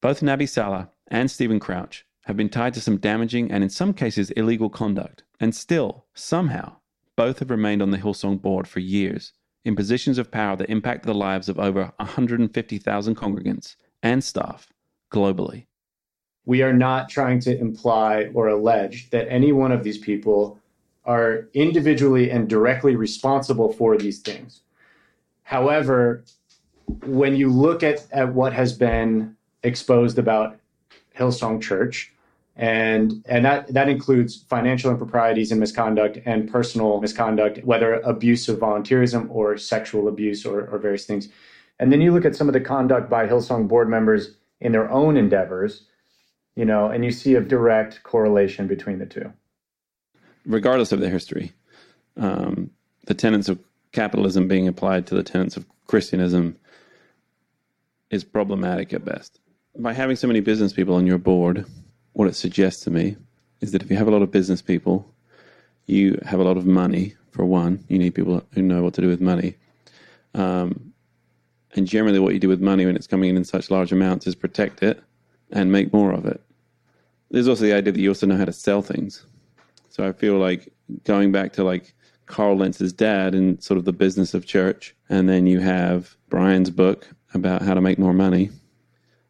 Both 0.00 0.20
Nabi 0.20 0.48
Saleh 0.48 0.86
and 1.08 1.30
Stephen 1.30 1.58
Crouch 1.58 2.06
have 2.24 2.36
been 2.36 2.50
tied 2.50 2.74
to 2.74 2.80
some 2.80 2.98
damaging 2.98 3.50
and 3.50 3.64
in 3.64 3.70
some 3.70 3.94
cases 3.94 4.30
illegal 4.32 4.70
conduct. 4.70 5.24
And 5.40 5.54
still, 5.54 6.06
somehow, 6.14 6.76
both 7.16 7.38
have 7.38 7.50
remained 7.50 7.82
on 7.82 7.90
the 7.90 7.98
Hillsong 7.98 8.40
board 8.40 8.66
for 8.66 8.80
years 8.80 9.32
in 9.64 9.76
positions 9.76 10.18
of 10.18 10.30
power 10.30 10.56
that 10.56 10.70
impact 10.70 11.04
the 11.04 11.14
lives 11.14 11.48
of 11.48 11.58
over 11.58 11.92
150,000 11.96 13.16
congregants 13.16 13.76
and 14.02 14.22
staff 14.22 14.72
globally. 15.12 15.66
We 16.46 16.62
are 16.62 16.72
not 16.72 17.08
trying 17.08 17.40
to 17.40 17.58
imply 17.58 18.30
or 18.32 18.48
allege 18.48 19.10
that 19.10 19.28
any 19.28 19.52
one 19.52 19.72
of 19.72 19.84
these 19.84 19.98
people 19.98 20.58
are 21.04 21.48
individually 21.54 22.30
and 22.30 22.48
directly 22.48 22.96
responsible 22.96 23.72
for 23.72 23.96
these 23.96 24.20
things. 24.20 24.62
However, 25.42 26.24
when 27.04 27.36
you 27.36 27.50
look 27.50 27.82
at, 27.82 28.06
at 28.12 28.32
what 28.34 28.52
has 28.52 28.72
been 28.72 29.36
exposed 29.62 30.18
about 30.18 30.58
Hillsong 31.16 31.60
Church, 31.60 32.12
and 32.58 33.24
and 33.26 33.44
that 33.44 33.72
that 33.72 33.88
includes 33.88 34.42
financial 34.48 34.90
improprieties 34.90 35.52
and 35.52 35.60
misconduct 35.60 36.18
and 36.26 36.50
personal 36.50 37.00
misconduct, 37.00 37.64
whether 37.64 37.94
abuse 38.00 38.48
of 38.48 38.58
volunteerism 38.58 39.30
or 39.30 39.56
sexual 39.56 40.08
abuse 40.08 40.44
or, 40.44 40.66
or 40.66 40.78
various 40.78 41.06
things. 41.06 41.28
And 41.78 41.92
then 41.92 42.00
you 42.00 42.12
look 42.12 42.24
at 42.24 42.34
some 42.34 42.48
of 42.48 42.54
the 42.54 42.60
conduct 42.60 43.08
by 43.08 43.28
Hillsong 43.28 43.68
board 43.68 43.88
members 43.88 44.34
in 44.60 44.72
their 44.72 44.90
own 44.90 45.16
endeavors, 45.16 45.84
you 46.56 46.64
know, 46.64 46.86
and 46.86 47.04
you 47.04 47.12
see 47.12 47.36
a 47.36 47.40
direct 47.40 48.02
correlation 48.02 48.66
between 48.66 48.98
the 48.98 49.06
two. 49.06 49.32
Regardless 50.44 50.90
of 50.90 50.98
the 50.98 51.08
history, 51.08 51.52
um, 52.16 52.70
the 53.06 53.14
tenets 53.14 53.48
of 53.48 53.60
capitalism 53.92 54.48
being 54.48 54.66
applied 54.66 55.06
to 55.06 55.14
the 55.14 55.22
tenets 55.22 55.56
of 55.56 55.64
Christianism 55.86 56.56
is 58.10 58.24
problematic 58.24 58.92
at 58.92 59.04
best. 59.04 59.38
By 59.78 59.92
having 59.92 60.16
so 60.16 60.26
many 60.26 60.40
business 60.40 60.72
people 60.72 60.96
on 60.96 61.06
your 61.06 61.18
board, 61.18 61.64
what 62.18 62.26
it 62.26 62.34
suggests 62.34 62.82
to 62.82 62.90
me 62.90 63.16
is 63.60 63.70
that 63.70 63.80
if 63.80 63.88
you 63.88 63.96
have 63.96 64.08
a 64.08 64.10
lot 64.10 64.22
of 64.22 64.32
business 64.32 64.60
people, 64.60 65.08
you 65.86 66.20
have 66.26 66.40
a 66.40 66.42
lot 66.42 66.56
of 66.56 66.66
money. 66.66 67.14
For 67.30 67.44
one, 67.44 67.84
you 67.86 67.96
need 67.96 68.16
people 68.16 68.44
who 68.54 68.60
know 68.60 68.82
what 68.82 68.94
to 68.94 69.00
do 69.00 69.06
with 69.06 69.20
money. 69.20 69.54
Um, 70.34 70.92
and 71.76 71.86
generally, 71.86 72.18
what 72.18 72.34
you 72.34 72.40
do 72.40 72.48
with 72.48 72.60
money 72.60 72.84
when 72.84 72.96
it's 72.96 73.06
coming 73.06 73.30
in 73.30 73.36
in 73.36 73.44
such 73.44 73.70
large 73.70 73.92
amounts 73.92 74.26
is 74.26 74.34
protect 74.34 74.82
it 74.82 75.00
and 75.52 75.70
make 75.70 75.92
more 75.92 76.10
of 76.10 76.26
it. 76.26 76.40
There's 77.30 77.46
also 77.46 77.62
the 77.62 77.72
idea 77.72 77.92
that 77.92 78.00
you 78.00 78.08
also 78.08 78.26
know 78.26 78.36
how 78.36 78.46
to 78.46 78.52
sell 78.52 78.82
things. 78.82 79.24
So 79.88 80.04
I 80.04 80.10
feel 80.10 80.38
like 80.38 80.72
going 81.04 81.30
back 81.30 81.52
to 81.52 81.62
like 81.62 81.94
Carl 82.26 82.56
Lentz's 82.56 82.92
dad 82.92 83.36
and 83.36 83.62
sort 83.62 83.78
of 83.78 83.84
the 83.84 83.92
business 83.92 84.34
of 84.34 84.44
church, 84.44 84.92
and 85.08 85.28
then 85.28 85.46
you 85.46 85.60
have 85.60 86.16
Brian's 86.30 86.70
book 86.70 87.06
about 87.32 87.62
how 87.62 87.74
to 87.74 87.80
make 87.80 88.00
more 88.00 88.12
money. 88.12 88.50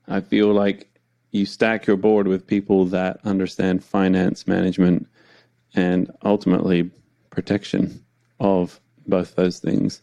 I 0.06 0.20
feel 0.20 0.54
like 0.54 0.88
you 1.30 1.46
stack 1.46 1.86
your 1.86 1.96
board 1.96 2.26
with 2.26 2.46
people 2.46 2.84
that 2.86 3.20
understand 3.24 3.84
finance 3.84 4.46
management 4.46 5.06
and 5.74 6.10
ultimately 6.24 6.90
protection 7.30 8.04
of 8.40 8.80
both 9.06 9.34
those 9.34 9.58
things. 9.58 10.00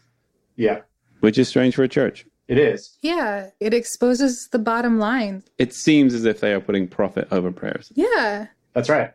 Yeah. 0.56 0.80
Which 1.20 1.38
is 1.38 1.48
strange 1.48 1.74
for 1.74 1.82
a 1.82 1.88
church. 1.88 2.26
It 2.48 2.58
is. 2.58 2.96
Yeah, 3.02 3.50
it 3.58 3.74
exposes 3.74 4.48
the 4.48 4.58
bottom 4.58 4.98
line. 4.98 5.42
It 5.58 5.74
seems 5.74 6.14
as 6.14 6.24
if 6.24 6.40
they 6.40 6.52
are 6.52 6.60
putting 6.60 6.86
profit 6.86 7.26
over 7.32 7.50
prayers. 7.50 7.92
Yeah. 7.94 8.46
That's 8.72 8.88
right. 8.88 9.12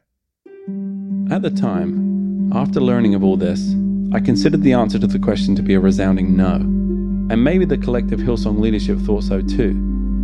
At 1.31 1.41
the 1.41 1.51
time, 1.51 2.51
after 2.53 2.81
learning 2.81 3.15
of 3.15 3.23
all 3.23 3.37
this, 3.37 3.73
I 4.13 4.19
considered 4.19 4.63
the 4.63 4.73
answer 4.73 4.99
to 4.99 5.07
the 5.07 5.19
question 5.19 5.55
to 5.55 5.61
be 5.61 5.75
a 5.75 5.79
resounding 5.79 6.35
no. 6.35 6.55
And 6.55 7.43
maybe 7.43 7.63
the 7.63 7.77
collective 7.77 8.19
Hillsong 8.19 8.59
leadership 8.59 8.99
thought 8.99 9.23
so 9.23 9.41
too, 9.41 9.71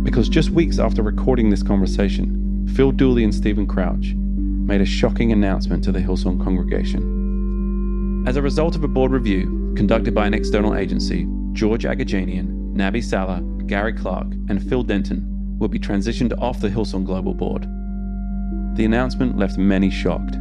because 0.02 0.28
just 0.28 0.50
weeks 0.50 0.78
after 0.78 1.02
recording 1.02 1.50
this 1.50 1.62
conversation, 1.62 2.66
Phil 2.74 2.92
Dooley 2.92 3.24
and 3.24 3.34
Stephen 3.34 3.66
Crouch 3.66 4.14
made 4.14 4.80
a 4.80 4.86
shocking 4.86 5.32
announcement 5.32 5.82
to 5.84 5.92
the 5.92 6.00
Hillsong 6.00 6.42
congregation. 6.42 8.24
As 8.26 8.36
a 8.36 8.42
result 8.42 8.76
of 8.76 8.84
a 8.84 8.88
board 8.88 9.12
review 9.12 9.72
conducted 9.76 10.14
by 10.14 10.26
an 10.26 10.34
external 10.34 10.74
agency, 10.74 11.26
George 11.52 11.84
Aghajanian, 11.84 12.74
Nabi 12.74 13.02
Saleh, 13.02 13.42
Gary 13.66 13.92
Clark, 13.92 14.26
and 14.48 14.62
Phil 14.68 14.82
Denton 14.82 15.56
will 15.58 15.68
be 15.68 15.78
transitioned 15.78 16.38
off 16.40 16.60
the 16.60 16.68
Hillsong 16.68 17.04
Global 17.04 17.34
Board. 17.34 17.62
The 18.76 18.84
announcement 18.84 19.38
left 19.38 19.58
many 19.58 19.90
shocked. 19.90 20.36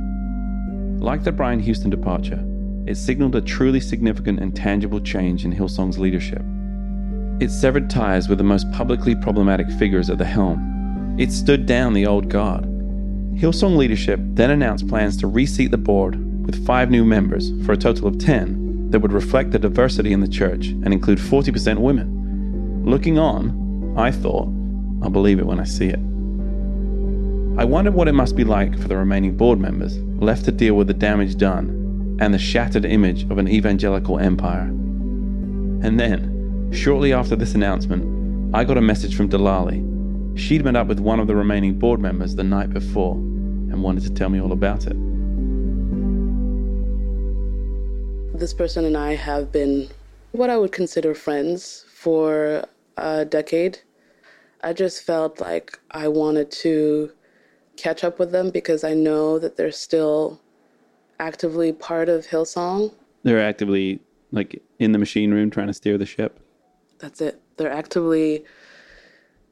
Like 1.00 1.24
the 1.24 1.32
Brian 1.32 1.60
Houston 1.60 1.90
departure, 1.90 2.44
it 2.86 2.96
signaled 2.96 3.36
a 3.36 3.42
truly 3.42 3.80
significant 3.80 4.40
and 4.40 4.56
tangible 4.56 5.00
change 5.00 5.46
in 5.46 5.54
Hillsong's 5.54 5.98
leadership. 5.98 6.42
It 7.40 7.52
severed 7.52 7.90
ties 7.90 8.28
with 8.28 8.40
the 8.40 8.44
most 8.44 8.72
publicly 8.72 9.16
problematic 9.16 9.70
figures 9.72 10.10
at 10.10 10.18
the 10.18 10.26
helm. 10.26 11.16
It 11.20 11.32
stood 11.32 11.68
down 11.68 11.94
the 11.94 12.08
old 12.08 12.30
guard. 12.30 12.64
Hillsong 13.36 13.78
leadership 13.78 14.20
then 14.34 14.50
announced 14.50 14.88
plans 14.88 15.18
to 15.18 15.28
reseat 15.28 15.70
the 15.70 15.78
board 15.78 16.16
with 16.46 16.66
five 16.66 16.90
new 16.90 17.06
members 17.06 17.52
for 17.64 17.74
a 17.74 17.78
total 17.78 18.08
of 18.08 18.18
10 18.18 18.90
that 18.90 19.00
would 19.00 19.14
reflect 19.14 19.52
the 19.52 19.60
diversity 19.60 20.14
in 20.14 20.22
the 20.22 20.28
church 20.28 20.68
and 20.68 20.92
include 20.92 21.20
40% 21.20 21.78
women. 21.78 22.84
Looking 22.84 23.20
on, 23.20 23.94
I 23.96 24.10
thought, 24.10 24.48
I'll 25.04 25.12
believe 25.12 25.38
it 25.38 25.46
when 25.46 25.60
I 25.60 25.66
see 25.66 25.88
it. 25.88 26.00
I 27.60 27.66
wondered 27.66 27.94
what 27.94 28.08
it 28.08 28.14
must 28.14 28.36
be 28.36 28.44
like 28.44 28.80
for 28.80 28.88
the 28.88 28.98
remaining 28.98 29.38
board 29.38 29.60
members 29.60 30.00
left 30.20 30.46
to 30.46 30.52
deal 30.52 30.74
with 30.74 30.88
the 30.88 30.94
damage 30.94 31.38
done 31.38 32.18
and 32.20 32.34
the 32.34 32.40
shattered 32.40 32.86
image 32.86 33.24
of 33.30 33.38
an 33.38 33.48
evangelical 33.48 34.18
empire. 34.18 34.64
And 35.84 36.00
then, 36.00 36.37
shortly 36.72 37.14
after 37.14 37.36
this 37.36 37.56
announcement, 37.56 38.56
I 38.56 38.64
got 38.64 38.78
a 38.78 38.82
message 38.82 39.16
from 39.16 39.30
Delali. 39.30 39.84
She'd 40.38 40.64
met 40.64 40.76
up 40.76 40.88
with 40.88 41.00
one 41.00 41.20
of 41.20 41.28
the 41.28 41.36
remaining 41.36 41.78
board 41.80 42.00
members 42.00 42.36
the 42.36 42.44
night 42.44 42.72
before 42.72 43.16
and 43.16 43.84
wanted 43.84 44.04
to 44.04 44.10
tell 44.12 44.30
me 44.30 44.40
all 44.40 44.52
about 44.52 44.86
it. 44.86 44.96
This 48.38 48.54
person 48.54 48.86
and 48.86 48.96
I 48.96 49.16
have 49.16 49.52
been 49.52 49.90
what 50.32 50.50
I 50.50 50.58
would 50.58 50.72
consider 50.72 51.16
friends 51.16 51.86
for 51.92 52.66
a 52.98 53.26
decade. 53.26 53.80
I 54.64 54.74
just 54.74 55.04
felt 55.04 55.42
like 55.42 55.80
I 55.92 56.08
wanted 56.08 56.52
to 56.52 57.12
catch 57.78 58.04
up 58.04 58.20
with 58.20 58.32
them 58.32 58.50
because 58.50 58.84
I 58.84 58.94
know 58.94 59.40
that 59.40 59.58
they're 59.58 59.72
still 59.72 60.42
actively 61.20 61.72
part 61.72 62.10
of 62.10 62.28
Hillsong. 62.28 62.94
They're 63.24 63.42
actively 63.42 64.00
like 64.32 64.62
in 64.80 64.92
the 64.92 65.00
machine 65.00 65.32
room 65.32 65.50
trying 65.50 65.68
to 65.68 65.74
steer 65.74 65.98
the 65.98 66.06
ship. 66.06 66.40
That's 67.00 67.22
it. 67.22 67.42
They're 67.58 67.72
actively 67.72 68.46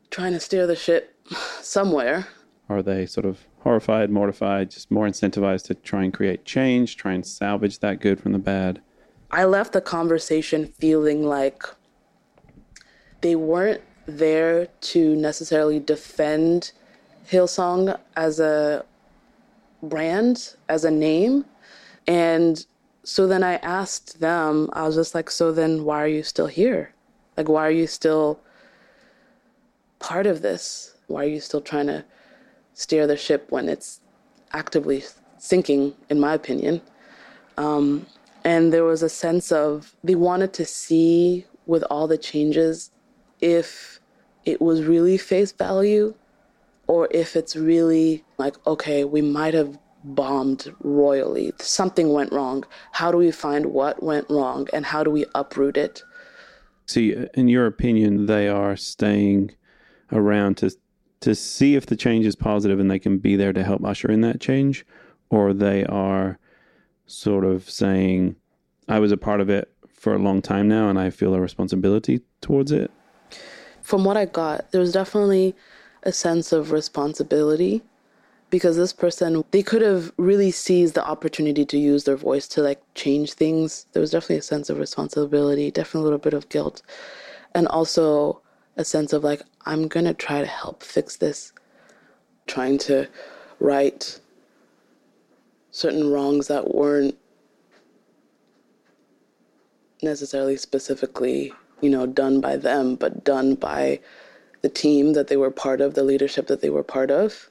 trying 0.09 0.33
to 0.33 0.39
steer 0.39 0.67
the 0.67 0.75
ship 0.75 1.15
somewhere. 1.61 2.27
Are 2.69 2.81
they 2.81 3.05
sort 3.05 3.25
of 3.25 3.45
horrified, 3.59 4.09
mortified, 4.09 4.71
just 4.71 4.89
more 4.89 5.07
incentivized 5.07 5.65
to 5.65 5.75
try 5.75 6.03
and 6.03 6.13
create 6.13 6.45
change, 6.45 6.97
try 6.97 7.13
and 7.13 7.25
salvage 7.25 7.79
that 7.79 7.99
good 7.99 8.19
from 8.19 8.31
the 8.31 8.39
bad? 8.39 8.81
I 9.31 9.45
left 9.45 9.73
the 9.73 9.81
conversation 9.81 10.67
feeling 10.67 11.23
like 11.23 11.63
they 13.21 13.35
weren't 13.35 13.81
there 14.07 14.67
to 14.81 15.15
necessarily 15.15 15.79
defend 15.79 16.71
Hillsong 17.29 17.99
as 18.15 18.39
a 18.39 18.85
brand, 19.83 20.55
as 20.69 20.85
a 20.85 20.91
name. 20.91 21.45
And 22.07 22.65
so 23.03 23.27
then 23.27 23.43
I 23.43 23.55
asked 23.57 24.19
them, 24.19 24.69
I 24.73 24.83
was 24.83 24.95
just 24.95 25.13
like, 25.13 25.29
so 25.29 25.51
then 25.51 25.83
why 25.83 26.01
are 26.03 26.07
you 26.07 26.23
still 26.23 26.47
here? 26.47 26.94
Like, 27.37 27.49
why 27.49 27.67
are 27.67 27.71
you 27.71 27.87
still 27.87 28.39
part 29.99 30.27
of 30.27 30.41
this? 30.41 30.95
Why 31.07 31.25
are 31.25 31.29
you 31.29 31.39
still 31.39 31.61
trying 31.61 31.87
to 31.87 32.05
steer 32.73 33.07
the 33.07 33.17
ship 33.17 33.47
when 33.49 33.69
it's 33.69 34.01
actively 34.53 35.03
sinking, 35.37 35.93
in 36.09 36.19
my 36.19 36.33
opinion? 36.33 36.81
Um, 37.57 38.05
and 38.43 38.71
there 38.71 38.83
was 38.83 39.01
a 39.01 39.09
sense 39.09 39.51
of 39.51 39.95
they 40.03 40.15
wanted 40.15 40.53
to 40.53 40.65
see 40.65 41.45
with 41.65 41.83
all 41.89 42.07
the 42.07 42.17
changes 42.17 42.91
if 43.41 43.99
it 44.45 44.61
was 44.61 44.83
really 44.83 45.17
face 45.17 45.51
value 45.51 46.13
or 46.87 47.07
if 47.11 47.35
it's 47.35 47.55
really 47.55 48.23
like, 48.37 48.55
okay, 48.67 49.03
we 49.03 49.21
might 49.21 49.53
have 49.55 49.77
bombed 50.03 50.71
royally. 50.81 51.51
Something 51.59 52.13
went 52.13 52.31
wrong. 52.31 52.63
How 52.91 53.11
do 53.11 53.17
we 53.17 53.31
find 53.31 53.65
what 53.67 54.03
went 54.03 54.29
wrong 54.29 54.67
and 54.71 54.85
how 54.85 55.03
do 55.03 55.09
we 55.09 55.25
uproot 55.33 55.77
it? 55.77 56.03
See, 56.85 57.15
in 57.33 57.47
your 57.47 57.65
opinion, 57.65 58.25
they 58.25 58.47
are 58.47 58.75
staying 58.75 59.51
around 60.11 60.57
to 60.57 60.71
to 61.21 61.33
see 61.33 61.75
if 61.75 61.87
the 61.87 61.95
change 61.95 62.25
is 62.25 62.35
positive 62.35 62.79
and 62.79 62.91
they 62.91 62.99
can 62.99 63.17
be 63.17 63.35
there 63.35 63.53
to 63.53 63.63
help 63.63 63.83
usher 63.83 64.11
in 64.11 64.21
that 64.21 64.39
change, 64.39 64.85
or 65.29 65.53
they 65.53 65.83
are 65.85 66.37
sort 67.07 67.43
of 67.45 67.67
saying, 67.69 68.35
"I 68.87 68.99
was 68.99 69.11
a 69.11 69.17
part 69.17 69.41
of 69.41 69.49
it 69.49 69.71
for 69.87 70.13
a 70.13 70.19
long 70.19 70.41
time 70.41 70.67
now, 70.67 70.89
and 70.89 70.99
I 70.99 71.09
feel 71.09 71.33
a 71.33 71.41
responsibility 71.41 72.21
towards 72.41 72.71
it." 72.71 72.91
From 73.81 74.03
what 74.03 74.17
I 74.17 74.25
got, 74.25 74.71
there 74.71 74.81
was 74.81 74.91
definitely 74.91 75.55
a 76.03 76.11
sense 76.11 76.51
of 76.51 76.71
responsibility 76.71 77.81
because 78.55 78.77
this 78.77 78.93
person 78.93 79.43
they 79.51 79.61
could 79.61 79.81
have 79.81 80.11
really 80.17 80.51
seized 80.51 80.95
the 80.95 81.05
opportunity 81.05 81.65
to 81.65 81.77
use 81.77 82.05
their 82.05 82.15
voice 82.15 82.47
to 82.47 82.61
like 82.61 82.81
change 82.95 83.33
things. 83.33 83.85
There 83.91 84.01
was 84.01 84.11
definitely 84.11 84.37
a 84.37 84.41
sense 84.53 84.69
of 84.69 84.79
responsibility 84.79 85.71
definitely 85.71 86.01
a 86.01 86.03
little 86.03 86.19
bit 86.19 86.33
of 86.33 86.47
guilt 86.47 86.81
and 87.55 87.67
also 87.69 88.41
a 88.77 88.85
sense 88.85 89.13
of 89.13 89.23
like 89.23 89.41
i'm 89.65 89.87
gonna 89.87 90.13
try 90.13 90.41
to 90.41 90.45
help 90.47 90.83
fix 90.83 91.17
this 91.17 91.53
trying 92.45 92.77
to 92.77 93.07
right 93.59 94.19
certain 95.71 96.11
wrongs 96.11 96.47
that 96.47 96.75
weren't 96.75 97.17
necessarily 100.03 100.57
specifically 100.57 101.51
you 101.81 101.89
know 101.89 102.05
done 102.05 102.39
by 102.41 102.55
them 102.55 102.95
but 102.95 103.23
done 103.23 103.55
by 103.55 103.99
the 104.61 104.69
team 104.69 105.13
that 105.13 105.27
they 105.27 105.37
were 105.37 105.51
part 105.51 105.81
of 105.81 105.93
the 105.93 106.03
leadership 106.03 106.47
that 106.47 106.61
they 106.61 106.69
were 106.69 106.83
part 106.83 107.09
of 107.09 107.49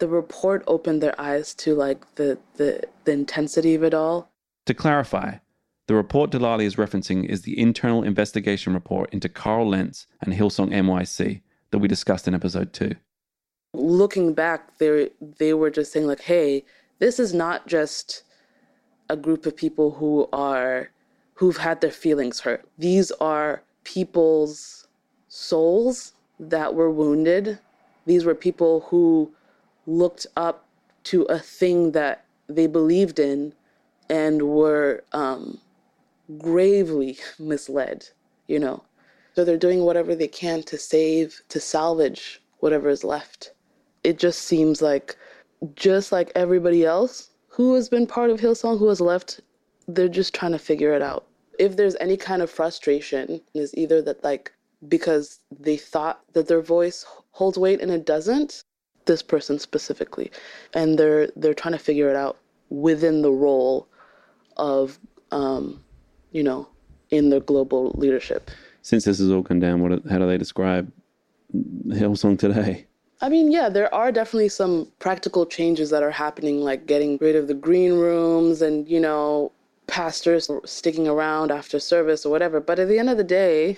the 0.00 0.08
report 0.08 0.64
opened 0.66 1.02
their 1.02 1.18
eyes 1.20 1.54
to 1.54 1.74
like 1.74 2.14
the, 2.16 2.38
the, 2.56 2.82
the 3.04 3.12
intensity 3.12 3.74
of 3.74 3.84
it 3.84 3.94
all. 3.94 4.30
To 4.66 4.74
clarify, 4.74 5.36
the 5.86 5.94
report 5.94 6.30
Delali 6.30 6.64
is 6.64 6.76
referencing 6.76 7.24
is 7.24 7.42
the 7.42 7.58
internal 7.58 8.02
investigation 8.02 8.74
report 8.74 9.12
into 9.12 9.28
Carl 9.28 9.68
Lentz 9.68 10.06
and 10.20 10.34
Hillsong 10.34 10.70
NYC 10.72 11.42
that 11.70 11.78
we 11.78 11.88
discussed 11.88 12.26
in 12.26 12.34
episode 12.34 12.72
2. 12.72 12.94
looking 13.72 14.34
back, 14.34 14.78
they 14.78 15.10
they 15.20 15.54
were 15.54 15.70
just 15.70 15.92
saying 15.92 16.06
like, 16.06 16.22
"Hey, 16.22 16.64
this 16.98 17.20
is 17.20 17.32
not 17.32 17.68
just 17.68 18.24
a 19.08 19.16
group 19.16 19.46
of 19.46 19.56
people 19.56 19.90
who 19.92 20.28
are 20.32 20.90
who've 21.34 21.56
had 21.56 21.80
their 21.80 21.90
feelings 21.90 22.40
hurt. 22.40 22.64
These 22.78 23.10
are 23.12 23.62
people's 23.84 24.86
souls 25.28 26.12
that 26.38 26.74
were 26.74 26.90
wounded. 26.90 27.58
These 28.06 28.24
were 28.24 28.34
people 28.34 28.80
who 28.88 29.32
looked 29.90 30.26
up 30.36 30.66
to 31.02 31.22
a 31.24 31.38
thing 31.38 31.92
that 31.92 32.24
they 32.48 32.66
believed 32.66 33.18
in 33.18 33.52
and 34.08 34.42
were 34.42 35.02
um, 35.12 35.58
gravely 36.38 37.18
misled, 37.38 38.08
you 38.46 38.58
know. 38.58 38.82
So 39.34 39.44
they're 39.44 39.56
doing 39.56 39.82
whatever 39.82 40.14
they 40.14 40.28
can 40.28 40.62
to 40.64 40.78
save, 40.78 41.40
to 41.48 41.60
salvage 41.60 42.42
whatever 42.58 42.88
is 42.88 43.04
left. 43.04 43.52
It 44.04 44.18
just 44.18 44.42
seems 44.42 44.82
like, 44.82 45.16
just 45.76 46.12
like 46.12 46.32
everybody 46.34 46.84
else 46.84 47.30
who 47.48 47.74
has 47.74 47.88
been 47.88 48.06
part 48.06 48.30
of 48.30 48.40
Hillsong, 48.40 48.78
who 48.78 48.88
has 48.88 49.00
left, 49.00 49.40
they're 49.88 50.08
just 50.08 50.34
trying 50.34 50.52
to 50.52 50.58
figure 50.58 50.92
it 50.92 51.02
out. 51.02 51.26
If 51.58 51.76
there's 51.76 51.96
any 52.00 52.16
kind 52.16 52.42
of 52.42 52.50
frustration, 52.50 53.40
is 53.54 53.74
either 53.76 54.00
that 54.02 54.24
like 54.24 54.52
because 54.88 55.40
they 55.50 55.76
thought 55.76 56.20
that 56.32 56.48
their 56.48 56.62
voice 56.62 57.04
holds 57.32 57.58
weight 57.58 57.80
and 57.80 57.90
it 57.90 58.06
doesn't, 58.06 58.64
this 59.06 59.22
person 59.22 59.58
specifically, 59.58 60.30
and 60.74 60.98
they're 60.98 61.28
they're 61.36 61.54
trying 61.54 61.72
to 61.72 61.78
figure 61.78 62.08
it 62.10 62.16
out 62.16 62.38
within 62.68 63.22
the 63.22 63.30
role 63.32 63.88
of, 64.56 64.98
um, 65.32 65.82
you 66.30 66.42
know, 66.42 66.68
in 67.10 67.30
the 67.30 67.40
global 67.40 67.92
leadership. 67.96 68.50
Since 68.82 69.04
this 69.04 69.18
has 69.18 69.30
all 69.30 69.42
come 69.42 69.60
down, 69.60 69.80
what 69.80 70.04
how 70.08 70.18
do 70.18 70.26
they 70.26 70.38
describe 70.38 70.90
Hillsong 71.88 72.38
today? 72.38 72.86
I 73.22 73.28
mean, 73.28 73.52
yeah, 73.52 73.68
there 73.68 73.92
are 73.94 74.10
definitely 74.10 74.48
some 74.48 74.90
practical 74.98 75.44
changes 75.44 75.90
that 75.90 76.02
are 76.02 76.10
happening, 76.10 76.60
like 76.60 76.86
getting 76.86 77.18
rid 77.20 77.36
of 77.36 77.48
the 77.48 77.54
green 77.54 77.92
rooms 77.92 78.62
and, 78.62 78.88
you 78.88 78.98
know, 78.98 79.52
pastors 79.88 80.50
sticking 80.64 81.06
around 81.06 81.50
after 81.50 81.78
service 81.78 82.24
or 82.24 82.30
whatever. 82.30 82.60
But 82.60 82.78
at 82.78 82.88
the 82.88 82.98
end 82.98 83.10
of 83.10 83.18
the 83.18 83.24
day, 83.24 83.76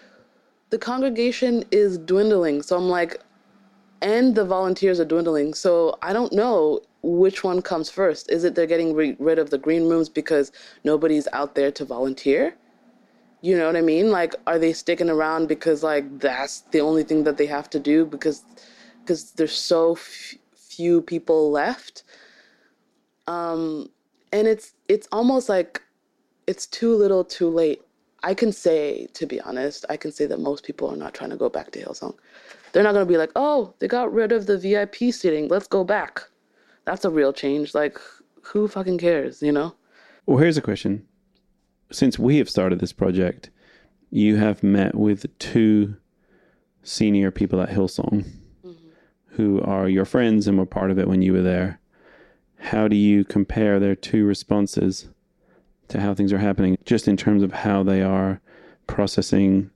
the 0.70 0.78
congregation 0.78 1.64
is 1.70 1.98
dwindling. 1.98 2.62
So 2.62 2.76
I'm 2.78 2.88
like, 2.88 3.20
and 4.02 4.34
the 4.34 4.44
volunteers 4.44 5.00
are 5.00 5.04
dwindling. 5.04 5.54
So 5.54 5.96
I 6.02 6.12
don't 6.12 6.32
know 6.32 6.80
which 7.02 7.44
one 7.44 7.62
comes 7.62 7.88
first. 7.88 8.30
Is 8.30 8.44
it 8.44 8.54
they're 8.54 8.66
getting 8.66 8.94
re- 8.94 9.16
rid 9.18 9.38
of 9.38 9.50
the 9.50 9.58
green 9.58 9.88
rooms 9.88 10.08
because 10.08 10.52
nobody's 10.84 11.28
out 11.32 11.54
there 11.54 11.70
to 11.72 11.84
volunteer? 11.84 12.54
You 13.40 13.56
know 13.56 13.66
what 13.66 13.76
I 13.76 13.80
mean? 13.80 14.10
Like, 14.10 14.34
are 14.46 14.58
they 14.58 14.72
sticking 14.72 15.08
around 15.08 15.48
because 15.48 15.82
like 15.82 16.18
that's 16.18 16.60
the 16.72 16.80
only 16.80 17.04
thing 17.04 17.24
that 17.24 17.38
they 17.38 17.46
have 17.46 17.70
to 17.70 17.80
do 17.80 18.04
because 18.04 18.44
because 19.00 19.32
there's 19.32 19.56
so 19.56 19.92
f- 19.92 20.34
few 20.54 21.00
people 21.00 21.50
left? 21.50 22.02
Um, 23.26 23.88
and 24.32 24.46
it's 24.46 24.74
it's 24.88 25.08
almost 25.12 25.48
like 25.48 25.82
it's 26.46 26.66
too 26.66 26.94
little, 26.94 27.24
too 27.24 27.48
late. 27.48 27.82
I 28.24 28.34
can 28.34 28.52
say, 28.52 29.08
to 29.14 29.26
be 29.26 29.40
honest, 29.40 29.84
I 29.88 29.96
can 29.96 30.12
say 30.12 30.26
that 30.26 30.38
most 30.38 30.64
people 30.64 30.88
are 30.88 30.96
not 30.96 31.14
trying 31.14 31.30
to 31.30 31.36
go 31.36 31.48
back 31.48 31.72
to 31.72 31.82
Hillsong. 31.82 32.14
They're 32.72 32.82
not 32.82 32.92
going 32.92 33.06
to 33.06 33.12
be 33.12 33.18
like, 33.18 33.32
oh, 33.36 33.74
they 33.78 33.88
got 33.88 34.12
rid 34.12 34.32
of 34.32 34.46
the 34.46 34.58
VIP 34.58 35.12
seating. 35.12 35.48
Let's 35.48 35.66
go 35.66 35.84
back. 35.84 36.22
That's 36.84 37.04
a 37.04 37.10
real 37.10 37.32
change. 37.32 37.74
Like, 37.74 37.98
who 38.42 38.68
fucking 38.68 38.98
cares, 38.98 39.42
you 39.42 39.52
know? 39.52 39.74
Well, 40.26 40.38
here's 40.38 40.56
a 40.56 40.62
question. 40.62 41.06
Since 41.90 42.18
we 42.18 42.38
have 42.38 42.48
started 42.48 42.80
this 42.80 42.92
project, 42.92 43.50
you 44.10 44.36
have 44.36 44.62
met 44.62 44.94
with 44.94 45.26
two 45.38 45.96
senior 46.82 47.30
people 47.30 47.60
at 47.60 47.70
Hillsong 47.70 48.24
mm-hmm. 48.64 48.72
who 49.26 49.60
are 49.62 49.88
your 49.88 50.04
friends 50.04 50.46
and 50.48 50.58
were 50.58 50.66
part 50.66 50.90
of 50.90 50.98
it 50.98 51.08
when 51.08 51.22
you 51.22 51.32
were 51.32 51.42
there. 51.42 51.80
How 52.58 52.88
do 52.88 52.96
you 52.96 53.24
compare 53.24 53.78
their 53.78 53.96
two 53.96 54.24
responses 54.24 55.08
to 55.88 56.00
how 56.00 56.14
things 56.14 56.32
are 56.32 56.38
happening, 56.38 56.78
just 56.84 57.08
in 57.08 57.16
terms 57.16 57.42
of 57.42 57.52
how 57.52 57.82
they 57.82 58.02
are 58.02 58.40
processing 58.86 59.70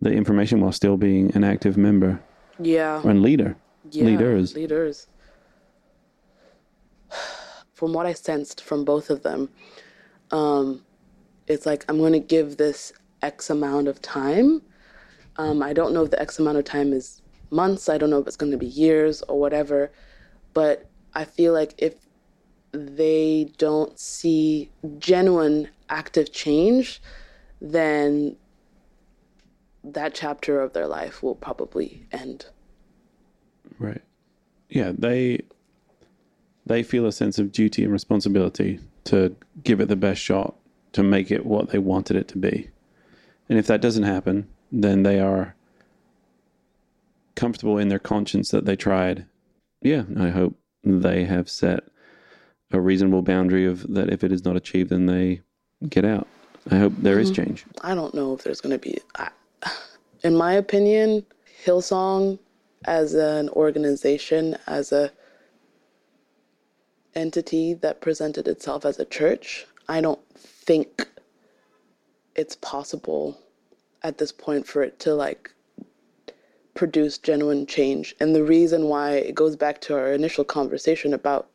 the 0.00 0.10
information 0.12 0.60
while 0.60 0.72
still 0.72 0.96
being 0.96 1.34
an 1.34 1.44
active 1.44 1.76
member 1.76 2.20
Yeah. 2.58 3.00
and 3.04 3.22
leader? 3.22 3.56
yeah, 3.90 4.04
leaders. 4.04 4.54
Leaders. 4.54 5.06
From 7.74 7.92
what 7.92 8.06
I 8.06 8.12
sensed 8.12 8.62
from 8.62 8.84
both 8.84 9.10
of 9.10 9.22
them, 9.22 9.48
um, 10.30 10.84
it's 11.48 11.66
like 11.66 11.84
I'm 11.88 11.98
going 11.98 12.12
to 12.12 12.20
give 12.20 12.56
this 12.56 12.92
X 13.20 13.50
amount 13.50 13.88
of 13.88 14.00
time. 14.00 14.62
Um, 15.36 15.62
I 15.62 15.72
don't 15.72 15.92
know 15.92 16.04
if 16.04 16.10
the 16.10 16.20
X 16.20 16.38
amount 16.38 16.58
of 16.58 16.64
time 16.64 16.92
is 16.92 17.20
months. 17.50 17.88
I 17.88 17.98
don't 17.98 18.10
know 18.10 18.18
if 18.20 18.26
it's 18.28 18.36
going 18.36 18.52
to 18.52 18.58
be 18.58 18.66
years 18.66 19.22
or 19.22 19.38
whatever. 19.40 19.90
But 20.54 20.88
I 21.14 21.24
feel 21.24 21.52
like 21.52 21.74
if 21.78 21.94
they 22.72 23.50
don't 23.58 23.98
see 23.98 24.70
genuine 24.98 25.68
active 25.88 26.32
change, 26.32 27.02
then 27.60 28.36
that 29.84 30.14
chapter 30.14 30.60
of 30.60 30.72
their 30.72 30.86
life 30.86 31.22
will 31.22 31.34
probably 31.34 32.06
end. 32.10 32.46
Right. 33.78 34.02
Yeah, 34.68 34.92
they 34.96 35.40
they 36.66 36.82
feel 36.82 37.06
a 37.06 37.12
sense 37.12 37.38
of 37.38 37.52
duty 37.52 37.84
and 37.84 37.92
responsibility 37.92 38.80
to 39.04 39.36
give 39.62 39.80
it 39.80 39.88
the 39.88 39.96
best 39.96 40.20
shot 40.20 40.54
to 40.92 41.02
make 41.02 41.30
it 41.30 41.44
what 41.44 41.68
they 41.68 41.78
wanted 41.78 42.16
it 42.16 42.28
to 42.28 42.38
be. 42.38 42.70
And 43.48 43.58
if 43.58 43.66
that 43.66 43.82
doesn't 43.82 44.04
happen, 44.04 44.48
then 44.72 45.02
they 45.02 45.20
are 45.20 45.54
comfortable 47.34 47.76
in 47.78 47.88
their 47.88 47.98
conscience 47.98 48.50
that 48.50 48.64
they 48.64 48.76
tried. 48.76 49.26
Yeah, 49.82 50.04
I 50.18 50.30
hope 50.30 50.56
they 50.82 51.24
have 51.24 51.50
set 51.50 51.84
a 52.70 52.80
reasonable 52.80 53.22
boundary 53.22 53.66
of 53.66 53.92
that 53.94 54.10
if 54.10 54.24
it 54.24 54.32
is 54.32 54.44
not 54.44 54.56
achieved 54.56 54.90
then 54.90 55.06
they 55.06 55.42
get 55.88 56.04
out. 56.04 56.26
I 56.70 56.78
hope 56.78 56.94
there 56.98 57.18
is 57.18 57.30
mm-hmm. 57.30 57.44
change. 57.44 57.64
I 57.82 57.94
don't 57.94 58.14
know 58.14 58.32
if 58.34 58.42
there's 58.42 58.60
going 58.60 58.72
to 58.72 58.78
be. 58.78 58.98
I, 59.16 59.28
in 60.24 60.34
my 60.34 60.54
opinion, 60.54 61.24
Hillsong 61.64 62.38
as 62.86 63.14
an 63.14 63.50
organization, 63.50 64.56
as 64.66 64.90
a 64.90 65.12
entity 67.14 67.74
that 67.74 68.00
presented 68.00 68.48
itself 68.48 68.84
as 68.84 68.98
a 68.98 69.04
church, 69.04 69.66
I 69.88 70.00
don't 70.00 70.20
think 70.36 71.06
it's 72.34 72.56
possible 72.56 73.38
at 74.02 74.18
this 74.18 74.32
point 74.32 74.66
for 74.66 74.82
it 74.82 74.98
to 75.00 75.14
like 75.14 75.52
produce 76.74 77.18
genuine 77.18 77.66
change. 77.66 78.16
And 78.18 78.34
the 78.34 78.42
reason 78.42 78.88
why 78.88 79.12
it 79.12 79.34
goes 79.34 79.56
back 79.56 79.80
to 79.82 79.94
our 79.94 80.12
initial 80.12 80.44
conversation 80.44 81.14
about, 81.14 81.48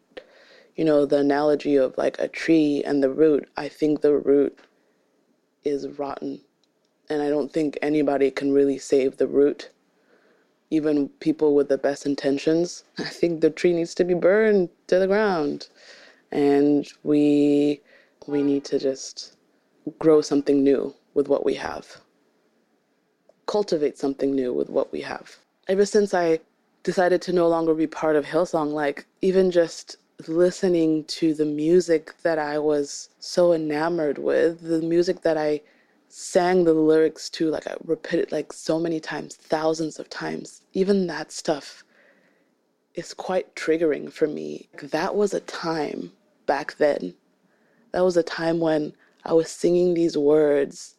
you 0.76 0.86
know, 0.86 1.06
the 1.06 1.18
analogy 1.18 1.76
of 1.76 1.98
like 1.98 2.18
a 2.20 2.28
tree 2.28 2.84
and 2.86 3.04
the 3.04 3.10
root, 3.10 3.50
I 3.58 3.68
think 3.68 4.02
the 4.02 4.16
root 4.16 4.58
is 5.66 5.88
rotten. 6.00 6.42
And 7.10 7.22
I 7.22 7.30
don't 7.30 7.52
think 7.52 7.78
anybody 7.82 8.30
can 8.30 8.52
really 8.52 8.78
save 8.78 9.18
the 9.18 9.28
root. 9.28 9.72
Even 10.70 11.10
people 11.20 11.56
with 11.56 11.70
the 11.70 11.78
best 11.78 12.06
intentions. 12.06 12.84
I 13.00 13.04
think 13.04 13.42
the 13.42 13.50
tree 13.50 13.74
needs 13.74 13.96
to 13.96 14.04
be 14.04 14.14
burned 14.14 14.70
to 14.88 15.00
the 15.00 15.08
ground. 15.08 15.68
And 16.32 16.88
we 17.04 17.82
we 18.28 18.44
need 18.44 18.64
to 18.66 18.78
just 18.78 19.36
grow 19.98 20.22
something 20.22 20.64
new 20.64 20.94
with 21.16 21.28
what 21.28 21.44
we 21.44 21.56
have. 21.56 22.02
Cultivate 23.48 23.98
something 23.98 24.36
new 24.36 24.54
with 24.54 24.70
what 24.70 24.92
we 24.92 25.02
have. 25.02 25.38
Ever 25.68 25.86
since 25.86 26.14
I 26.14 26.40
decided 26.84 27.22
to 27.24 27.34
no 27.34 27.48
longer 27.48 27.74
be 27.74 27.88
part 27.88 28.16
of 28.16 28.26
Hillsong, 28.26 28.72
like 28.72 29.06
even 29.22 29.50
just 29.50 29.98
listening 30.28 31.06
to 31.06 31.34
the 31.34 31.46
music 31.46 32.14
that 32.24 32.38
I 32.38 32.60
was 32.60 33.10
so 33.20 33.54
enamored 33.54 34.18
with, 34.18 34.62
the 34.62 34.82
music 34.82 35.22
that 35.22 35.38
I 35.38 35.62
sang 36.10 36.64
the 36.64 36.74
lyrics 36.74 37.30
to, 37.30 37.50
like 37.50 37.68
I 37.68 37.76
repeated 37.86 38.32
like 38.32 38.52
so 38.52 38.80
many 38.80 39.00
times, 39.00 39.36
thousands 39.36 40.00
of 40.00 40.10
times, 40.10 40.64
even 40.74 41.08
that 41.08 41.32
stuff 41.32 41.84
is 42.96 43.14
quite 43.14 43.56
triggering 43.56 44.12
for 44.12 44.28
me. 44.28 44.68
That 44.82 45.16
was 45.16 45.34
a 45.34 45.40
time 45.42 46.12
back 46.48 46.76
then. 46.78 47.14
That 47.92 48.04
was 48.04 48.18
a 48.18 48.24
time 48.24 48.60
when 48.60 48.94
I 49.24 49.34
was 49.34 49.50
singing 49.50 49.94
these 49.94 50.18
words. 50.18 50.96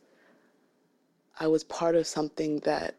I 1.39 1.49
was 1.49 1.65
part 1.65 1.97
of 1.97 2.07
something 2.07 2.61
that 2.61 2.95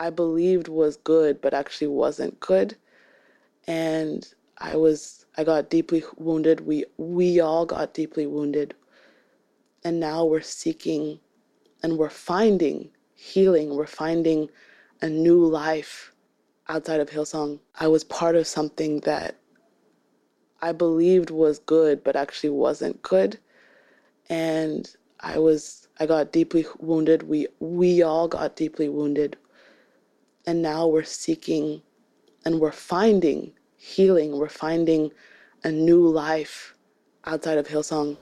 I 0.00 0.10
believed 0.10 0.68
was 0.68 0.96
good, 0.96 1.40
but 1.40 1.52
actually 1.52 1.88
wasn't 1.88 2.40
good. 2.40 2.76
And 3.66 4.26
I 4.58 4.76
was, 4.76 5.26
I 5.36 5.44
got 5.44 5.70
deeply 5.70 6.02
wounded. 6.16 6.60
We, 6.60 6.84
we 6.96 7.40
all 7.40 7.66
got 7.66 7.94
deeply 7.94 8.26
wounded. 8.26 8.74
And 9.84 10.00
now 10.00 10.24
we're 10.24 10.40
seeking 10.40 11.20
and 11.82 11.96
we're 11.96 12.10
finding 12.10 12.90
healing. 13.14 13.74
We're 13.74 13.86
finding 13.86 14.48
a 15.00 15.08
new 15.08 15.44
life 15.44 16.12
outside 16.68 17.00
of 17.00 17.10
Hillsong. 17.10 17.60
I 17.78 17.88
was 17.88 18.04
part 18.04 18.36
of 18.36 18.46
something 18.46 19.00
that 19.00 19.36
I 20.60 20.72
believed 20.72 21.30
was 21.30 21.60
good, 21.60 22.02
but 22.02 22.16
actually 22.16 22.50
wasn't 22.50 23.00
good. 23.02 23.38
And 24.28 24.88
I 25.20 25.38
was, 25.38 25.88
I 26.00 26.06
got 26.06 26.32
deeply 26.32 26.66
wounded. 26.78 27.22
We, 27.22 27.46
we 27.60 28.02
all 28.02 28.28
got 28.28 28.56
deeply 28.56 28.88
wounded. 28.88 29.36
And 30.46 30.62
now 30.62 30.86
we're 30.86 31.04
seeking 31.04 31.82
and 32.44 32.60
we're 32.60 32.72
finding 32.72 33.52
healing, 33.76 34.36
we're 34.36 34.48
finding 34.48 35.10
a 35.64 35.70
new 35.70 36.06
life 36.06 36.74
outside 37.24 37.58
of 37.58 37.68
Hillsong. 37.68 38.16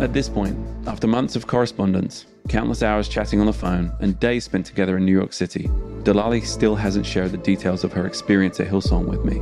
At 0.00 0.12
this 0.12 0.28
point, 0.28 0.58
after 0.88 1.06
months 1.06 1.36
of 1.36 1.46
correspondence, 1.46 2.26
countless 2.48 2.82
hours 2.82 3.08
chatting 3.08 3.38
on 3.38 3.46
the 3.46 3.52
phone, 3.52 3.92
and 4.00 4.18
days 4.18 4.44
spent 4.44 4.66
together 4.66 4.96
in 4.96 5.04
New 5.04 5.12
York 5.12 5.32
City, 5.32 5.68
Delali 6.02 6.44
still 6.44 6.74
hasn't 6.74 7.06
shared 7.06 7.30
the 7.30 7.38
details 7.38 7.84
of 7.84 7.92
her 7.92 8.06
experience 8.06 8.58
at 8.58 8.66
Hillsong 8.66 9.06
with 9.06 9.24
me. 9.24 9.38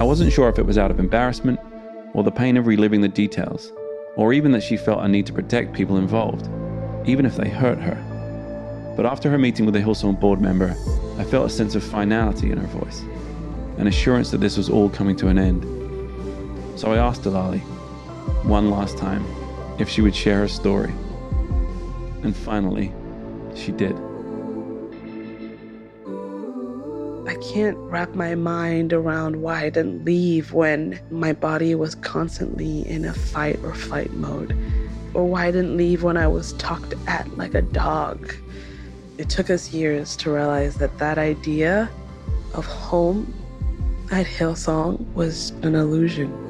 I 0.00 0.04
wasn't 0.04 0.32
sure 0.32 0.48
if 0.48 0.58
it 0.58 0.66
was 0.66 0.78
out 0.78 0.90
of 0.90 0.98
embarrassment, 0.98 1.60
or 2.14 2.24
the 2.24 2.32
pain 2.32 2.56
of 2.56 2.66
reliving 2.66 3.00
the 3.00 3.08
details, 3.08 3.72
or 4.16 4.32
even 4.32 4.50
that 4.50 4.64
she 4.64 4.76
felt 4.76 5.04
a 5.04 5.08
need 5.08 5.26
to 5.26 5.32
protect 5.32 5.72
people 5.72 5.96
involved, 5.98 6.48
even 7.08 7.24
if 7.24 7.36
they 7.36 7.48
hurt 7.48 7.78
her. 7.78 8.07
But 8.98 9.06
after 9.06 9.30
her 9.30 9.38
meeting 9.38 9.64
with 9.64 9.76
a 9.76 9.80
Hillsong 9.80 10.18
board 10.18 10.40
member, 10.40 10.74
I 11.18 11.22
felt 11.22 11.46
a 11.46 11.48
sense 11.48 11.76
of 11.76 11.84
finality 11.84 12.50
in 12.50 12.58
her 12.58 12.66
voice, 12.66 13.04
an 13.76 13.86
assurance 13.86 14.32
that 14.32 14.38
this 14.38 14.56
was 14.56 14.68
all 14.68 14.90
coming 14.90 15.14
to 15.18 15.28
an 15.28 15.38
end. 15.38 15.62
So 16.74 16.90
I 16.90 16.96
asked 16.96 17.22
Delali, 17.22 17.60
one 18.42 18.72
last 18.72 18.98
time, 18.98 19.24
if 19.78 19.88
she 19.88 20.00
would 20.00 20.16
share 20.16 20.38
her 20.38 20.48
story. 20.48 20.92
And 22.24 22.34
finally, 22.34 22.92
she 23.54 23.70
did. 23.70 23.94
I 27.28 27.36
can't 27.52 27.78
wrap 27.78 28.16
my 28.16 28.34
mind 28.34 28.92
around 28.92 29.36
why 29.36 29.66
I 29.66 29.70
didn't 29.70 30.04
leave 30.04 30.52
when 30.52 30.98
my 31.12 31.32
body 31.32 31.76
was 31.76 31.94
constantly 31.94 32.84
in 32.88 33.04
a 33.04 33.14
fight 33.14 33.60
or 33.62 33.74
flight 33.74 34.12
mode, 34.14 34.56
or 35.14 35.24
why 35.24 35.46
I 35.46 35.50
didn't 35.52 35.76
leave 35.76 36.02
when 36.02 36.16
I 36.16 36.26
was 36.26 36.52
talked 36.54 36.94
at 37.06 37.38
like 37.38 37.54
a 37.54 37.62
dog. 37.62 38.34
It 39.18 39.28
took 39.28 39.50
us 39.50 39.72
years 39.72 40.16
to 40.18 40.30
realize 40.30 40.76
that 40.76 40.96
that 40.98 41.18
idea 41.18 41.90
of 42.54 42.64
home 42.64 43.34
at 44.12 44.26
Hillsong 44.26 45.04
was 45.14 45.50
an 45.62 45.74
illusion. 45.74 46.47